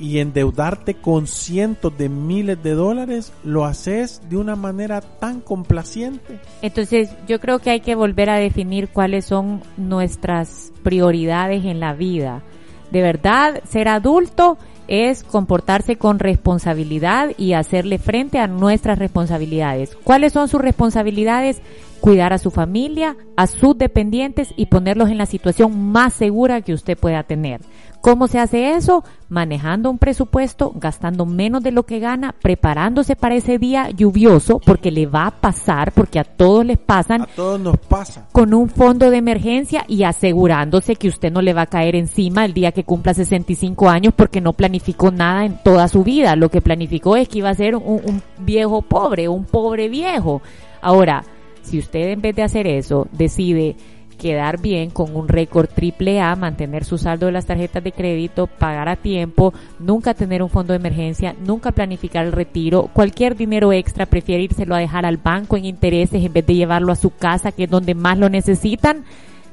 y 0.00 0.18
endeudarte 0.20 0.94
con 0.94 1.26
cientos 1.26 1.96
de 1.98 2.08
miles 2.08 2.62
de 2.62 2.72
dólares, 2.74 3.32
lo 3.44 3.64
haces 3.64 4.22
de 4.30 4.36
una 4.36 4.54
manera 4.56 5.00
tan 5.00 5.40
complaciente. 5.40 6.38
Entonces, 6.62 7.10
yo 7.26 7.40
creo 7.40 7.58
que 7.58 7.70
hay 7.70 7.80
que 7.80 7.96
volver 7.96 8.30
a 8.30 8.36
definir 8.36 8.88
cuáles 8.88 9.24
son 9.26 9.60
nuestras 9.76 10.72
prioridades 10.84 11.64
en 11.64 11.80
la 11.80 11.94
vida. 11.94 12.42
De 12.90 13.02
verdad, 13.02 13.62
ser 13.68 13.88
adulto 13.88 14.58
es 14.88 15.22
comportarse 15.22 15.96
con 15.96 16.18
responsabilidad 16.18 17.32
y 17.36 17.52
hacerle 17.52 17.98
frente 17.98 18.38
a 18.38 18.46
nuestras 18.46 18.98
responsabilidades. 18.98 19.96
¿Cuáles 20.02 20.32
son 20.32 20.48
sus 20.48 20.60
responsabilidades? 20.60 21.60
Cuidar 22.00 22.32
a 22.32 22.38
su 22.38 22.50
familia, 22.50 23.16
a 23.36 23.46
sus 23.46 23.76
dependientes 23.76 24.54
y 24.56 24.66
ponerlos 24.66 25.10
en 25.10 25.18
la 25.18 25.26
situación 25.26 25.90
más 25.90 26.14
segura 26.14 26.60
que 26.60 26.72
usted 26.72 26.96
pueda 26.96 27.22
tener. 27.24 27.60
¿Cómo 28.00 28.28
se 28.28 28.38
hace 28.38 28.74
eso? 28.74 29.02
Manejando 29.28 29.90
un 29.90 29.98
presupuesto, 29.98 30.72
gastando 30.76 31.26
menos 31.26 31.64
de 31.64 31.72
lo 31.72 31.82
que 31.82 31.98
gana, 31.98 32.32
preparándose 32.40 33.16
para 33.16 33.34
ese 33.34 33.58
día 33.58 33.90
lluvioso, 33.90 34.60
porque 34.64 34.92
le 34.92 35.06
va 35.06 35.26
a 35.26 35.30
pasar, 35.32 35.90
porque 35.90 36.20
a 36.20 36.24
todos 36.24 36.64
les 36.64 36.78
pasan, 36.78 37.22
A 37.22 37.26
todos 37.26 37.58
nos 37.60 37.76
pasa. 37.78 38.28
con 38.30 38.54
un 38.54 38.68
fondo 38.68 39.10
de 39.10 39.16
emergencia 39.16 39.84
y 39.88 40.04
asegurándose 40.04 40.94
que 40.94 41.08
usted 41.08 41.32
no 41.32 41.42
le 41.42 41.52
va 41.52 41.62
a 41.62 41.66
caer 41.66 41.96
encima 41.96 42.44
el 42.44 42.54
día 42.54 42.70
que 42.70 42.84
cumpla 42.84 43.12
65 43.14 43.88
años 43.88 44.14
porque 44.16 44.40
no 44.40 44.52
planificó 44.52 45.10
nada 45.10 45.44
en 45.44 45.58
toda 45.64 45.88
su 45.88 46.04
vida. 46.04 46.36
Lo 46.36 46.48
que 46.50 46.60
planificó 46.62 47.16
es 47.16 47.28
que 47.28 47.38
iba 47.38 47.50
a 47.50 47.54
ser 47.54 47.74
un, 47.74 48.00
un 48.04 48.22
viejo 48.38 48.82
pobre, 48.82 49.28
un 49.28 49.44
pobre 49.44 49.88
viejo. 49.88 50.40
Ahora, 50.80 51.24
si 51.68 51.78
usted 51.78 52.08
en 52.08 52.20
vez 52.20 52.34
de 52.34 52.42
hacer 52.42 52.66
eso 52.66 53.06
decide 53.12 53.76
quedar 54.18 54.60
bien 54.60 54.90
con 54.90 55.16
un 55.16 55.28
récord 55.28 55.68
triple 55.68 56.20
A, 56.20 56.34
mantener 56.36 56.84
su 56.84 56.98
saldo 56.98 57.26
de 57.26 57.32
las 57.32 57.46
tarjetas 57.46 57.82
de 57.82 57.92
crédito, 57.92 58.46
pagar 58.46 58.88
a 58.88 58.96
tiempo, 58.96 59.54
nunca 59.78 60.12
tener 60.12 60.42
un 60.42 60.50
fondo 60.50 60.72
de 60.72 60.78
emergencia, 60.78 61.34
nunca 61.40 61.72
planificar 61.72 62.26
el 62.26 62.32
retiro, 62.32 62.90
cualquier 62.92 63.36
dinero 63.36 63.72
extra 63.72 64.06
prefiere 64.06 64.42
írselo 64.42 64.74
a 64.74 64.80
dejar 64.80 65.06
al 65.06 65.16
banco 65.16 65.56
en 65.56 65.64
intereses 65.64 66.22
en 66.22 66.32
vez 66.32 66.44
de 66.44 66.56
llevarlo 66.56 66.92
a 66.92 66.96
su 66.96 67.10
casa, 67.10 67.52
que 67.52 67.64
es 67.64 67.70
donde 67.70 67.94
más 67.94 68.18
lo 68.18 68.28
necesitan, 68.28 69.04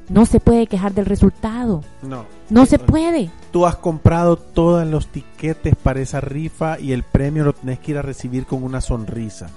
no 0.08 0.26
se 0.26 0.40
puede 0.40 0.66
quejar 0.66 0.94
del 0.94 1.06
resultado. 1.06 1.82
No. 2.02 2.26
No 2.48 2.66
se 2.66 2.78
puede. 2.78 3.30
Tú 3.50 3.66
has 3.66 3.76
comprado 3.76 4.36
todos 4.36 4.86
los 4.86 5.08
tiquetes 5.08 5.74
para 5.74 6.00
esa 6.00 6.20
rifa 6.20 6.78
y 6.78 6.92
el 6.92 7.02
premio 7.02 7.44
lo 7.44 7.52
tenés 7.52 7.80
que 7.80 7.92
ir 7.92 7.98
a 7.98 8.02
recibir 8.02 8.46
con 8.46 8.62
una 8.62 8.80
sonrisa. 8.80 9.48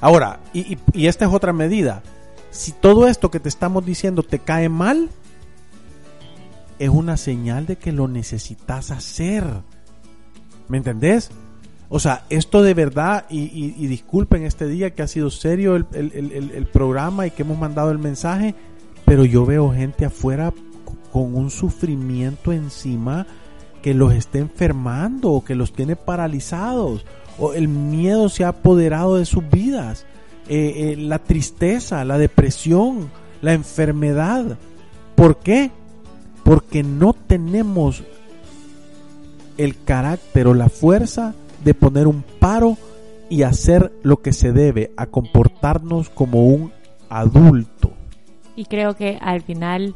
Ahora, 0.00 0.40
y, 0.52 0.78
y- 0.92 1.06
esta 1.06 1.24
es 1.26 1.32
otra 1.32 1.52
medida. 1.52 2.02
si 2.50 2.72
todo 2.72 3.06
esto 3.08 3.30
que 3.30 3.40
te 3.40 3.48
estamos 3.48 3.84
diciendo 3.84 4.22
te 4.22 4.38
cae 4.38 4.68
mal, 4.68 5.10
es 6.78 6.88
una 6.88 7.16
señal 7.16 7.66
de 7.66 7.76
que 7.76 7.92
lo 7.92 8.08
necesitas 8.08 8.90
hacer. 8.90 9.44
¿Me 10.68 10.78
entendés? 10.78 11.30
O 11.88 11.98
sea, 11.98 12.24
esto 12.30 12.62
de 12.62 12.74
verdad, 12.74 13.24
y, 13.30 13.86
disculpen 13.86 14.44
este 14.44 14.66
día 14.68 14.94
que 14.94 15.02
ha 15.02 15.08
sido 15.08 15.30
serio 15.30 15.74
el, 15.76 15.86
el- 15.92 16.12
el- 16.12 16.50
el- 16.52 16.66
programa 16.66 17.26
y 17.26 17.30
que 17.30 17.42
hemos 17.42 17.58
mandado 17.58 17.90
el 17.90 17.98
mensaje, 17.98 18.54
pero 19.06 19.24
yo 19.24 19.46
veo 19.46 19.72
gente 19.72 20.04
afuera 20.04 20.52
con 21.12 21.34
un 21.34 21.50
sufrimiento 21.50 22.52
encima 22.52 23.26
que 23.82 23.94
los 23.94 24.12
está 24.12 24.38
enfermando 24.38 25.42
que 25.44 25.54
los 25.54 25.72
tiene 25.72 25.96
paralizados, 25.96 27.06
el 27.54 27.68
miedo 27.68 28.28
se 28.28 28.44
ha 28.44 28.48
apoderado 28.48 29.16
de 29.16 29.24
sus 29.24 29.48
vidas, 29.48 30.06
eh, 30.48 30.92
eh, 30.92 30.96
la 30.96 31.18
tristeza, 31.18 32.04
la 32.04 32.18
depresión, 32.18 33.10
la 33.42 33.52
enfermedad. 33.52 34.58
¿Por 35.14 35.38
qué? 35.38 35.70
Porque 36.44 36.82
no 36.82 37.12
tenemos 37.12 38.02
el 39.56 39.82
carácter 39.84 40.46
o 40.46 40.54
la 40.54 40.68
fuerza 40.68 41.34
de 41.64 41.74
poner 41.74 42.06
un 42.06 42.24
paro 42.38 42.76
y 43.28 43.42
hacer 43.42 43.92
lo 44.02 44.22
que 44.22 44.32
se 44.32 44.52
debe, 44.52 44.92
a 44.96 45.06
comportarnos 45.06 46.08
como 46.10 46.46
un 46.46 46.72
adulto. 47.10 47.92
Y 48.56 48.64
creo 48.64 48.96
que 48.96 49.18
al 49.20 49.42
final 49.42 49.94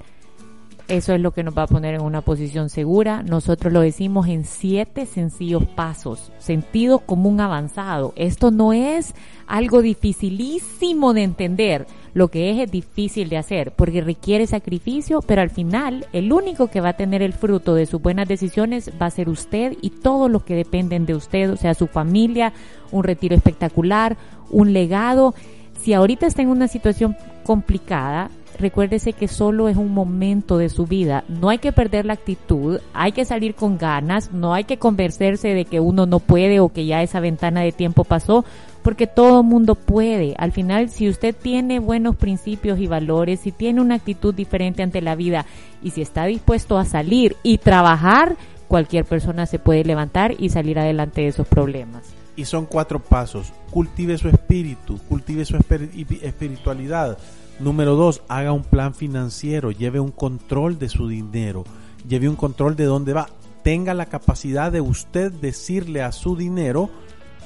eso 0.92 1.14
es 1.14 1.20
lo 1.22 1.30
que 1.30 1.42
nos 1.42 1.56
va 1.56 1.62
a 1.62 1.66
poner 1.66 1.94
en 1.94 2.02
una 2.02 2.20
posición 2.20 2.68
segura. 2.68 3.22
Nosotros 3.22 3.72
lo 3.72 3.80
decimos 3.80 4.28
en 4.28 4.44
siete 4.44 5.06
sencillos 5.06 5.64
pasos, 5.64 6.30
sentido 6.38 6.98
común 6.98 7.40
avanzado. 7.40 8.12
Esto 8.14 8.50
no 8.50 8.74
es 8.74 9.14
algo 9.46 9.80
dificilísimo 9.80 11.14
de 11.14 11.22
entender. 11.22 11.86
Lo 12.12 12.28
que 12.28 12.50
es 12.50 12.58
es 12.58 12.70
difícil 12.70 13.30
de 13.30 13.38
hacer 13.38 13.72
porque 13.72 14.02
requiere 14.02 14.46
sacrificio, 14.46 15.22
pero 15.22 15.40
al 15.40 15.48
final 15.48 16.06
el 16.12 16.30
único 16.30 16.66
que 16.66 16.82
va 16.82 16.90
a 16.90 16.96
tener 16.96 17.22
el 17.22 17.32
fruto 17.32 17.74
de 17.74 17.86
sus 17.86 18.02
buenas 18.02 18.28
decisiones 18.28 18.90
va 19.00 19.06
a 19.06 19.10
ser 19.10 19.30
usted 19.30 19.78
y 19.80 19.88
todos 19.88 20.30
los 20.30 20.42
que 20.42 20.54
dependen 20.54 21.06
de 21.06 21.14
usted, 21.14 21.50
o 21.50 21.56
sea, 21.56 21.72
su 21.72 21.86
familia, 21.86 22.52
un 22.90 23.02
retiro 23.02 23.34
espectacular, 23.34 24.18
un 24.50 24.74
legado. 24.74 25.34
Si 25.80 25.94
ahorita 25.94 26.26
está 26.26 26.42
en 26.42 26.48
una 26.48 26.68
situación 26.68 27.16
complicada, 27.44 28.30
recuérdese 28.58 29.12
que 29.12 29.28
solo 29.28 29.68
es 29.68 29.76
un 29.76 29.92
momento 29.92 30.58
de 30.58 30.68
su 30.68 30.86
vida. 30.86 31.24
No 31.28 31.48
hay 31.48 31.58
que 31.58 31.72
perder 31.72 32.06
la 32.06 32.14
actitud, 32.14 32.80
hay 32.94 33.12
que 33.12 33.24
salir 33.24 33.54
con 33.54 33.78
ganas, 33.78 34.32
no 34.32 34.54
hay 34.54 34.64
que 34.64 34.78
convencerse 34.78 35.48
de 35.48 35.64
que 35.64 35.80
uno 35.80 36.06
no 36.06 36.18
puede 36.18 36.60
o 36.60 36.68
que 36.68 36.86
ya 36.86 37.02
esa 37.02 37.20
ventana 37.20 37.62
de 37.62 37.72
tiempo 37.72 38.04
pasó, 38.04 38.44
porque 38.82 39.06
todo 39.06 39.42
mundo 39.42 39.74
puede. 39.74 40.34
Al 40.38 40.52
final, 40.52 40.90
si 40.90 41.08
usted 41.08 41.34
tiene 41.34 41.78
buenos 41.78 42.16
principios 42.16 42.78
y 42.78 42.86
valores, 42.86 43.40
si 43.40 43.52
tiene 43.52 43.80
una 43.80 43.96
actitud 43.96 44.34
diferente 44.34 44.82
ante 44.82 45.00
la 45.00 45.14
vida 45.14 45.46
y 45.82 45.90
si 45.90 46.02
está 46.02 46.24
dispuesto 46.26 46.78
a 46.78 46.84
salir 46.84 47.36
y 47.42 47.58
trabajar, 47.58 48.36
cualquier 48.68 49.04
persona 49.04 49.46
se 49.46 49.58
puede 49.58 49.84
levantar 49.84 50.34
y 50.38 50.48
salir 50.48 50.78
adelante 50.78 51.20
de 51.20 51.28
esos 51.28 51.46
problemas. 51.46 52.14
Y 52.36 52.46
son 52.46 52.66
cuatro 52.66 52.98
pasos. 52.98 53.52
Cultive 53.70 54.16
su 54.16 54.28
espíritu, 54.28 54.98
cultive 55.08 55.44
su 55.44 55.56
espiritualidad. 55.56 57.18
Número 57.60 57.94
dos, 57.94 58.22
haga 58.28 58.52
un 58.52 58.64
plan 58.64 58.94
financiero, 58.94 59.70
lleve 59.70 60.00
un 60.00 60.10
control 60.10 60.78
de 60.78 60.88
su 60.88 61.08
dinero, 61.08 61.64
lleve 62.08 62.28
un 62.28 62.36
control 62.36 62.76
de 62.76 62.84
dónde 62.84 63.12
va. 63.12 63.28
Tenga 63.62 63.94
la 63.94 64.06
capacidad 64.06 64.72
de 64.72 64.80
usted 64.80 65.30
decirle 65.30 66.02
a 66.02 66.10
su 66.10 66.36
dinero 66.36 66.90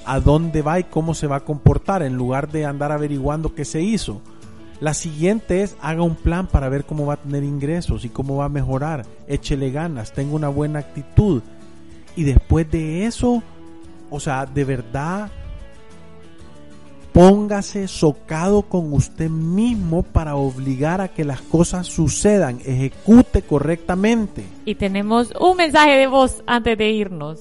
a 0.06 0.20
dónde 0.20 0.62
va 0.62 0.78
y 0.78 0.84
cómo 0.84 1.14
se 1.14 1.26
va 1.26 1.36
a 1.36 1.44
comportar 1.44 2.02
en 2.02 2.16
lugar 2.16 2.50
de 2.50 2.64
andar 2.64 2.92
averiguando 2.92 3.54
qué 3.54 3.64
se 3.64 3.82
hizo. 3.82 4.22
La 4.80 4.94
siguiente 4.94 5.62
es 5.62 5.76
haga 5.80 6.02
un 6.02 6.14
plan 6.14 6.46
para 6.46 6.68
ver 6.68 6.84
cómo 6.84 7.06
va 7.06 7.14
a 7.14 7.22
tener 7.22 7.42
ingresos 7.42 8.04
y 8.04 8.08
cómo 8.08 8.36
va 8.36 8.46
a 8.46 8.50
mejorar. 8.50 9.04
Échele 9.26 9.70
ganas, 9.70 10.12
tenga 10.12 10.34
una 10.34 10.48
buena 10.48 10.78
actitud. 10.78 11.42
Y 12.14 12.24
después 12.24 12.70
de 12.70 13.06
eso, 13.06 13.42
o 14.10 14.20
sea, 14.20 14.46
de 14.46 14.64
verdad, 14.64 15.30
póngase 17.16 17.88
socado 17.88 18.60
con 18.60 18.92
usted 18.92 19.30
mismo 19.30 20.02
para 20.02 20.36
obligar 20.36 21.00
a 21.00 21.08
que 21.08 21.24
las 21.24 21.40
cosas 21.40 21.86
sucedan. 21.86 22.60
Ejecute 22.62 23.40
correctamente. 23.40 24.44
Y 24.66 24.74
tenemos 24.74 25.32
un 25.40 25.56
mensaje 25.56 25.92
de 25.92 26.08
voz 26.08 26.42
antes 26.46 26.76
de 26.76 26.90
irnos. 26.90 27.40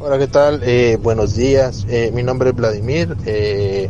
Hola, 0.00 0.18
¿qué 0.18 0.26
tal? 0.26 0.64
Eh, 0.64 0.98
buenos 1.00 1.36
días. 1.36 1.86
Eh, 1.88 2.10
mi 2.12 2.24
nombre 2.24 2.50
es 2.50 2.56
Vladimir. 2.56 3.16
Eh, 3.24 3.88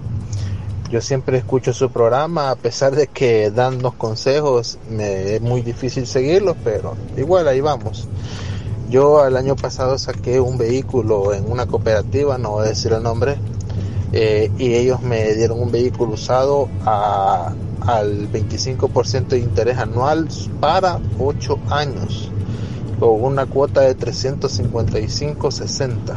yo 0.91 1.01
siempre 1.01 1.39
escucho 1.39 1.73
su 1.73 1.89
programa, 1.91 2.51
a 2.51 2.57
pesar 2.57 2.95
de 2.95 3.07
que 3.07 3.51
dando 3.51 3.93
consejos 3.93 4.79
me 4.91 5.37
es 5.37 5.41
muy 5.41 5.63
difícil 5.63 6.07
seguirlos, 6.07 6.55
pero 6.63 6.99
igual 7.17 7.49
ahí 7.49 7.63
vamos. 7.63 8.07
Yo 8.91 9.27
el 9.27 9.39
año 9.39 9.57
pasado 9.57 9.97
saqué 9.97 10.39
un 10.39 10.59
vehículo 10.59 11.33
en 11.33 11.51
una 11.51 11.65
cooperativa, 11.65 12.37
no 12.37 12.51
voy 12.51 12.67
a 12.67 12.69
decir 12.69 12.93
el 12.93 13.03
nombre, 13.03 13.39
eh, 14.13 14.51
y 14.59 14.75
ellos 14.75 15.03
me 15.03 15.35
dieron 15.35 15.61
un 15.61 15.71
vehículo 15.71 16.15
usado 16.15 16.69
a- 16.85 17.53
al 17.81 18.29
25% 18.29 19.35
de 19.35 19.41
interés 19.41 19.79
anual 19.79 20.29
para 20.61 21.01
8 21.19 21.59
años 21.71 22.31
con 22.99 23.23
una 23.23 23.47
cuota 23.47 23.83
de 23.83 23.95
355.60. 23.95 26.17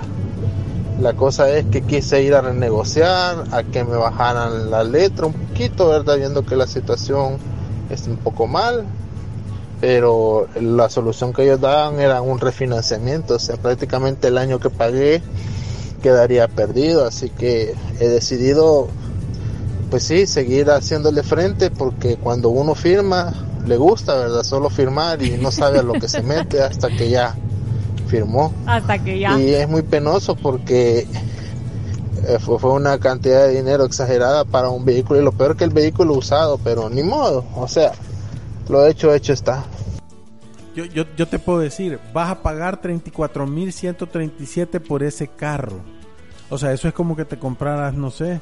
La 1.00 1.14
cosa 1.14 1.50
es 1.50 1.66
que 1.66 1.82
quise 1.82 2.22
ir 2.22 2.36
a 2.36 2.42
renegociar, 2.42 3.46
a 3.52 3.64
que 3.64 3.84
me 3.84 3.98
bajaran 3.98 4.70
la 4.70 4.84
letra 4.84 5.26
un 5.28 5.34
poquito, 5.34 5.90
¿verdad? 5.90 6.18
Viendo 6.18 6.46
que 6.46 6.56
la 6.56 6.68
situación 6.68 7.38
es 7.90 8.08
un 8.08 8.18
poco 8.18 8.48
mal, 8.48 8.86
pero 9.80 10.48
la 10.60 10.90
solución 10.90 11.34
que 11.34 11.44
ellos 11.44 11.62
daban 11.62 12.00
era 12.00 12.22
un 12.22 12.40
refinanciamiento, 12.40 13.36
o 13.36 13.40
sea, 13.40 13.58
prácticamente 13.58 14.28
el 14.28 14.38
año 14.38 14.60
que 14.60 14.70
pagué 14.70 15.24
quedaría 16.02 16.48
perdido, 16.48 17.06
así 17.06 17.30
que 17.30 17.76
he 18.00 18.08
decidido, 18.08 18.90
pues 19.90 20.04
sí, 20.04 20.26
seguir 20.26 20.70
haciéndole 20.70 21.24
frente 21.24 21.72
porque 21.72 22.18
cuando 22.18 22.50
uno 22.50 22.76
firma, 22.76 23.34
le 23.66 23.78
gusta, 23.78 24.16
¿verdad? 24.16 24.44
Solo 24.44 24.70
firmar 24.70 25.22
y 25.22 25.38
no 25.38 25.52
sabe 25.52 25.80
a 25.80 25.84
lo 25.84 25.94
que 25.94 26.08
se 26.08 26.22
mete 26.24 26.62
hasta 26.62 26.90
que 26.90 27.10
ya 27.10 27.36
firmó. 28.08 28.54
Hasta 28.66 29.00
que 29.00 29.20
ya. 29.20 29.40
Y 29.40 29.54
es 29.54 29.70
muy 29.70 29.84
penoso 29.84 30.36
porque 30.36 31.08
eh, 32.28 32.38
fue, 32.40 32.60
fue 32.60 32.72
una 32.74 33.00
cantidad 33.00 33.48
de 33.48 33.56
dinero 33.56 33.86
exagerada 33.86 34.46
para 34.46 34.70
un 34.70 34.84
vehículo 34.86 35.22
y 35.22 35.24
lo 35.24 35.32
peor 35.32 35.56
que 35.56 35.64
el 35.64 35.70
vehículo 35.70 36.14
usado, 36.14 36.60
pero 36.64 36.90
ni 36.90 37.04
modo, 37.04 37.46
o 37.56 37.68
sea, 37.68 37.94
lo 38.70 38.86
hecho, 38.86 39.14
hecho 39.14 39.34
está. 39.34 39.66
Yo, 40.76 40.86
yo, 40.86 41.06
yo 41.18 41.28
te 41.28 41.40
puedo 41.40 41.60
decir, 41.60 42.00
vas 42.14 42.30
a 42.30 42.42
pagar 42.42 42.82
34.137 42.82 44.80
por 44.80 45.04
ese 45.04 45.28
carro. 45.28 45.82
O 46.50 46.58
sea, 46.58 46.72
eso 46.72 46.88
es 46.88 46.94
como 46.94 47.16
que 47.16 47.26
te 47.26 47.38
compraras, 47.38 47.94
no 47.94 48.10
sé, 48.12 48.42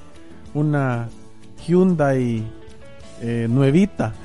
una 0.54 1.10
Hyundai 1.68 2.44
eh, 3.22 3.48
nuevita. 3.50 4.14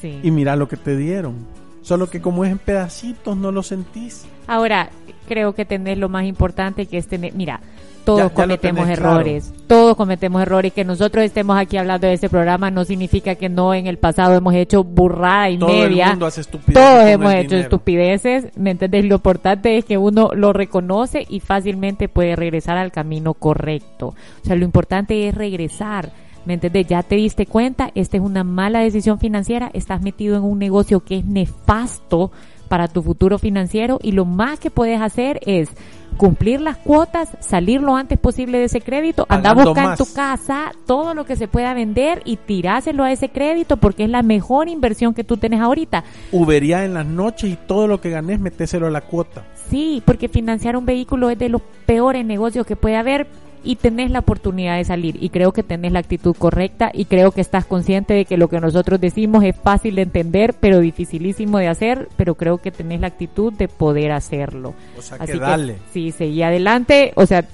Sí. 0.00 0.20
y 0.22 0.30
mira 0.30 0.54
lo 0.54 0.68
que 0.68 0.76
te 0.76 0.98
dieron. 0.98 1.46
Solo 1.80 2.10
que 2.10 2.20
como 2.20 2.44
es 2.44 2.52
en 2.52 2.58
pedacitos, 2.58 3.38
no 3.38 3.50
lo 3.50 3.62
sentís. 3.62 4.26
Ahora, 4.46 4.90
creo 5.26 5.54
que 5.54 5.64
tenés 5.64 5.96
lo 5.96 6.10
más 6.10 6.24
importante 6.24 6.84
que 6.84 6.98
es 6.98 7.06
tener, 7.06 7.32
mira, 7.32 7.60
todos 8.04 8.18
Ya- 8.18 8.24
ya 8.24 8.28
lo 8.28 8.34
cometemos 8.34 8.82
tenés 8.84 8.98
errores, 8.98 9.52
todos 9.66 9.96
cometemos 9.96 10.42
errores, 10.42 10.72
que 10.72 10.84
nosotros 10.84 11.24
estemos 11.24 11.56
aquí 11.58 11.76
hablando 11.76 12.06
de 12.06 12.12
este 12.14 12.28
programa 12.28 12.70
no 12.70 12.84
significa 12.84 13.34
que 13.34 13.48
no 13.48 13.72
en 13.74 13.86
el 13.86 13.98
pasado 13.98 14.34
hemos 14.34 14.54
hecho 14.54 14.84
burrada 14.84 15.50
y 15.50 15.58
Todo 15.58 15.70
el 15.70 15.90
media. 15.90 16.10
mundo 16.10 16.26
hace 16.26 16.42
estupideces 16.42 16.74
Todos 16.74 17.06
hemos 17.06 17.32
el 17.32 17.38
hecho 17.38 17.48
dinero. 17.50 17.62
estupideces, 17.62 18.56
¿me 18.56 18.70
entiendes? 18.72 19.04
Lo 19.06 19.14
importante 19.16 19.76
es 19.78 19.84
que 19.84 19.98
uno 19.98 20.30
lo 20.34 20.52
reconoce 20.52 21.26
y 21.28 21.40
fácilmente 21.40 22.08
puede 22.08 22.36
regresar 22.36 22.76
al 22.76 22.92
camino 22.92 23.34
correcto. 23.34 24.08
O 24.42 24.46
sea, 24.46 24.56
lo 24.56 24.64
importante 24.64 25.26
es 25.28 25.34
regresar. 25.34 26.10
¿Me 26.46 26.52
entiendes? 26.54 26.86
Ya 26.88 27.02
te 27.02 27.14
diste 27.14 27.46
cuenta, 27.46 27.90
esta 27.94 28.18
es 28.18 28.22
una 28.22 28.44
mala 28.44 28.80
decisión 28.80 29.18
financiera, 29.18 29.70
estás 29.72 30.02
metido 30.02 30.36
en 30.36 30.42
un 30.42 30.58
negocio 30.58 31.00
que 31.00 31.16
es 31.16 31.24
nefasto 31.24 32.32
para 32.74 32.88
tu 32.88 33.04
futuro 33.04 33.38
financiero 33.38 34.00
y 34.02 34.10
lo 34.10 34.24
más 34.24 34.58
que 34.58 34.68
puedes 34.68 35.00
hacer 35.00 35.38
es 35.46 35.68
cumplir 36.16 36.60
las 36.60 36.76
cuotas, 36.76 37.28
salir 37.38 37.80
lo 37.80 37.94
antes 37.94 38.18
posible 38.18 38.58
de 38.58 38.64
ese 38.64 38.80
crédito, 38.80 39.26
anda 39.28 39.50
a 39.50 39.54
buscar 39.54 39.90
en 39.92 39.96
tu 39.96 40.12
casa 40.12 40.72
todo 40.84 41.14
lo 41.14 41.24
que 41.24 41.36
se 41.36 41.46
pueda 41.46 41.72
vender 41.72 42.20
y 42.24 42.34
tiráselo 42.34 43.04
a 43.04 43.12
ese 43.12 43.28
crédito 43.28 43.76
porque 43.76 44.02
es 44.02 44.10
la 44.10 44.22
mejor 44.24 44.68
inversión 44.68 45.14
que 45.14 45.22
tú 45.22 45.36
tienes 45.36 45.60
ahorita. 45.60 46.02
Ubería 46.32 46.84
en 46.84 46.94
las 46.94 47.06
noches 47.06 47.52
y 47.52 47.54
todo 47.54 47.86
lo 47.86 48.00
que 48.00 48.10
ganes, 48.10 48.40
metéselo 48.40 48.88
a 48.88 48.90
la 48.90 49.02
cuota. 49.02 49.44
Sí, 49.70 50.02
porque 50.04 50.28
financiar 50.28 50.76
un 50.76 50.84
vehículo 50.84 51.30
es 51.30 51.38
de 51.38 51.50
los 51.50 51.62
peores 51.86 52.26
negocios 52.26 52.66
que 52.66 52.74
puede 52.74 52.96
haber 52.96 53.28
y 53.64 53.76
tenés 53.76 54.10
la 54.10 54.20
oportunidad 54.20 54.76
de 54.76 54.84
salir 54.84 55.16
y 55.22 55.30
creo 55.30 55.52
que 55.52 55.62
tenés 55.62 55.92
la 55.92 55.98
actitud 56.00 56.36
correcta 56.36 56.90
y 56.92 57.06
creo 57.06 57.32
que 57.32 57.40
estás 57.40 57.64
consciente 57.64 58.14
de 58.14 58.24
que 58.24 58.36
lo 58.36 58.48
que 58.48 58.60
nosotros 58.60 59.00
decimos 59.00 59.42
es 59.44 59.56
fácil 59.56 59.96
de 59.96 60.02
entender 60.02 60.54
pero 60.60 60.80
dificilísimo 60.80 61.58
de 61.58 61.68
hacer, 61.68 62.08
pero 62.16 62.34
creo 62.34 62.58
que 62.58 62.70
tenés 62.70 63.00
la 63.00 63.08
actitud 63.08 63.52
de 63.52 63.68
poder 63.68 64.12
hacerlo. 64.12 64.74
O 64.98 65.02
sea, 65.02 65.16
Así 65.18 65.32
que 65.32 65.38
dale. 65.38 65.76
sí, 65.92 66.12
seguí 66.12 66.42
adelante, 66.42 67.12
o 67.16 67.26
sea, 67.26 67.44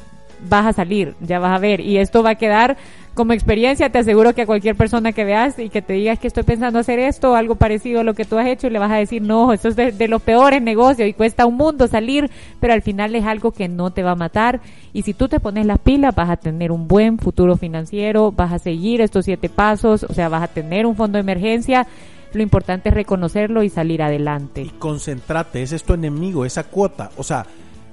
vas 0.48 0.66
a 0.66 0.72
salir, 0.72 1.14
ya 1.20 1.38
vas 1.38 1.56
a 1.56 1.60
ver 1.60 1.80
y 1.80 1.98
esto 1.98 2.22
va 2.22 2.30
a 2.30 2.34
quedar 2.36 2.76
como 3.14 3.32
experiencia 3.32 3.90
te 3.90 3.98
aseguro 3.98 4.34
que 4.34 4.42
a 4.42 4.46
cualquier 4.46 4.76
persona 4.76 5.12
que 5.12 5.24
veas 5.24 5.58
y 5.58 5.68
que 5.68 5.82
te 5.82 5.94
digas 5.94 6.18
que 6.18 6.28
estoy 6.28 6.44
pensando 6.44 6.78
hacer 6.78 6.98
esto 6.98 7.32
o 7.32 7.34
algo 7.34 7.56
parecido 7.56 8.00
a 8.00 8.04
lo 8.04 8.14
que 8.14 8.24
tú 8.24 8.38
has 8.38 8.46
hecho, 8.46 8.70
le 8.70 8.78
vas 8.78 8.90
a 8.90 8.96
decir, 8.96 9.22
no, 9.22 9.52
esto 9.52 9.68
es 9.68 9.76
de, 9.76 9.92
de 9.92 10.08
los 10.08 10.22
peores 10.22 10.62
negocios 10.62 11.08
y 11.08 11.12
cuesta 11.12 11.46
un 11.46 11.56
mundo 11.56 11.86
salir, 11.88 12.30
pero 12.60 12.72
al 12.72 12.82
final 12.82 13.14
es 13.14 13.24
algo 13.24 13.52
que 13.52 13.68
no 13.68 13.90
te 13.90 14.02
va 14.02 14.12
a 14.12 14.16
matar. 14.16 14.60
Y 14.92 15.02
si 15.02 15.14
tú 15.14 15.28
te 15.28 15.40
pones 15.40 15.66
las 15.66 15.78
pilas, 15.78 16.14
vas 16.14 16.30
a 16.30 16.36
tener 16.36 16.72
un 16.72 16.88
buen 16.88 17.18
futuro 17.18 17.56
financiero, 17.56 18.32
vas 18.32 18.52
a 18.52 18.58
seguir 18.58 19.00
estos 19.00 19.24
siete 19.24 19.48
pasos, 19.48 20.04
o 20.04 20.14
sea, 20.14 20.28
vas 20.28 20.42
a 20.42 20.48
tener 20.48 20.86
un 20.86 20.96
fondo 20.96 21.16
de 21.16 21.22
emergencia. 21.22 21.86
Lo 22.32 22.42
importante 22.42 22.90
es 22.90 22.94
reconocerlo 22.94 23.62
y 23.62 23.70
salir 23.70 24.02
adelante. 24.02 24.62
Y 24.62 24.70
concentrate, 24.70 25.62
ese 25.62 25.76
es 25.76 25.84
tu 25.84 25.94
enemigo, 25.94 26.44
esa 26.44 26.64
cuota. 26.64 27.10
O 27.16 27.24
sea, 27.24 27.44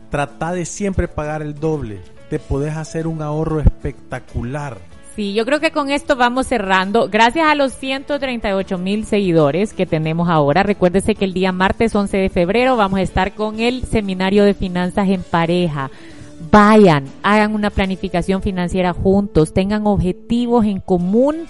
trata 0.10 0.52
de 0.52 0.66
siempre 0.66 1.08
pagar 1.08 1.42
el 1.42 1.60
doble. 1.60 2.02
Te 2.30 2.40
podés 2.40 2.76
hacer 2.76 3.08
un 3.08 3.22
ahorro 3.22 3.60
espectacular. 3.60 4.78
Sí, 5.18 5.34
yo 5.34 5.48
creo 5.48 5.60
que 5.60 5.72
con 5.72 5.90
esto 5.90 6.16
vamos 6.16 6.46
cerrando. 6.46 7.10
Gracias 7.10 7.48
a 7.48 7.56
los 7.56 7.74
138 7.74 8.78
mil 8.78 9.04
seguidores 9.04 9.74
que 9.74 9.88
tenemos 9.88 10.30
ahora. 10.30 10.62
Recuérdese 10.62 11.16
que 11.16 11.26
el 11.26 11.34
día 11.34 11.52
martes 11.52 11.96
11 11.96 12.18
de 12.18 12.30
febrero 12.30 12.78
vamos 12.78 13.00
a 13.00 13.02
estar 13.02 13.34
con 13.34 13.60
el 13.60 13.84
seminario 13.86 14.44
de 14.44 14.54
finanzas 14.54 15.10
en 15.10 15.24
pareja. 15.24 15.90
Vayan, 16.52 17.06
hagan 17.24 17.56
una 17.56 17.72
planificación 17.72 18.44
financiera 18.44 18.94
juntos, 18.94 19.56
tengan 19.56 19.88
objetivos 19.88 20.68
en 20.68 20.82
común 20.82 21.48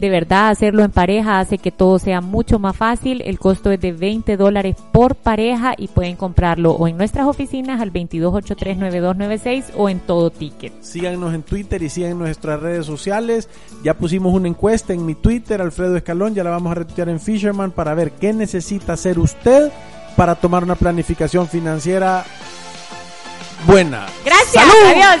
de 0.00 0.08
verdad 0.08 0.48
hacerlo 0.48 0.82
en 0.82 0.90
pareja 0.90 1.40
hace 1.40 1.58
que 1.58 1.70
todo 1.70 1.98
sea 1.98 2.22
mucho 2.22 2.58
más 2.58 2.74
fácil. 2.74 3.20
El 3.24 3.38
costo 3.38 3.70
es 3.70 3.80
de 3.80 3.92
20 3.92 4.38
dólares 4.38 4.76
por 4.92 5.14
pareja 5.14 5.74
y 5.76 5.88
pueden 5.88 6.16
comprarlo 6.16 6.72
o 6.72 6.88
en 6.88 6.96
nuestras 6.96 7.26
oficinas 7.26 7.82
al 7.82 7.92
22839296 7.92 9.64
o 9.76 9.90
en 9.90 10.00
todo 10.00 10.30
ticket. 10.30 10.72
Síganos 10.82 11.34
en 11.34 11.42
Twitter 11.42 11.82
y 11.82 11.90
sigan 11.90 12.18
nuestras 12.18 12.60
redes 12.60 12.86
sociales. 12.86 13.50
Ya 13.84 13.92
pusimos 13.94 14.32
una 14.32 14.48
encuesta 14.48 14.94
en 14.94 15.04
mi 15.04 15.14
Twitter, 15.14 15.60
Alfredo 15.60 15.96
Escalón, 15.96 16.34
ya 16.34 16.44
la 16.44 16.50
vamos 16.50 16.72
a 16.72 16.76
retuitear 16.76 17.10
en 17.10 17.20
Fisherman 17.20 17.70
para 17.70 17.92
ver 17.94 18.12
qué 18.12 18.32
necesita 18.32 18.94
hacer 18.94 19.18
usted 19.18 19.70
para 20.16 20.34
tomar 20.34 20.64
una 20.64 20.76
planificación 20.76 21.46
financiera 21.46 22.24
buena. 23.66 24.06
Gracias, 24.24 24.64
¡Salud! 24.64 24.86
adiós. 24.86 25.20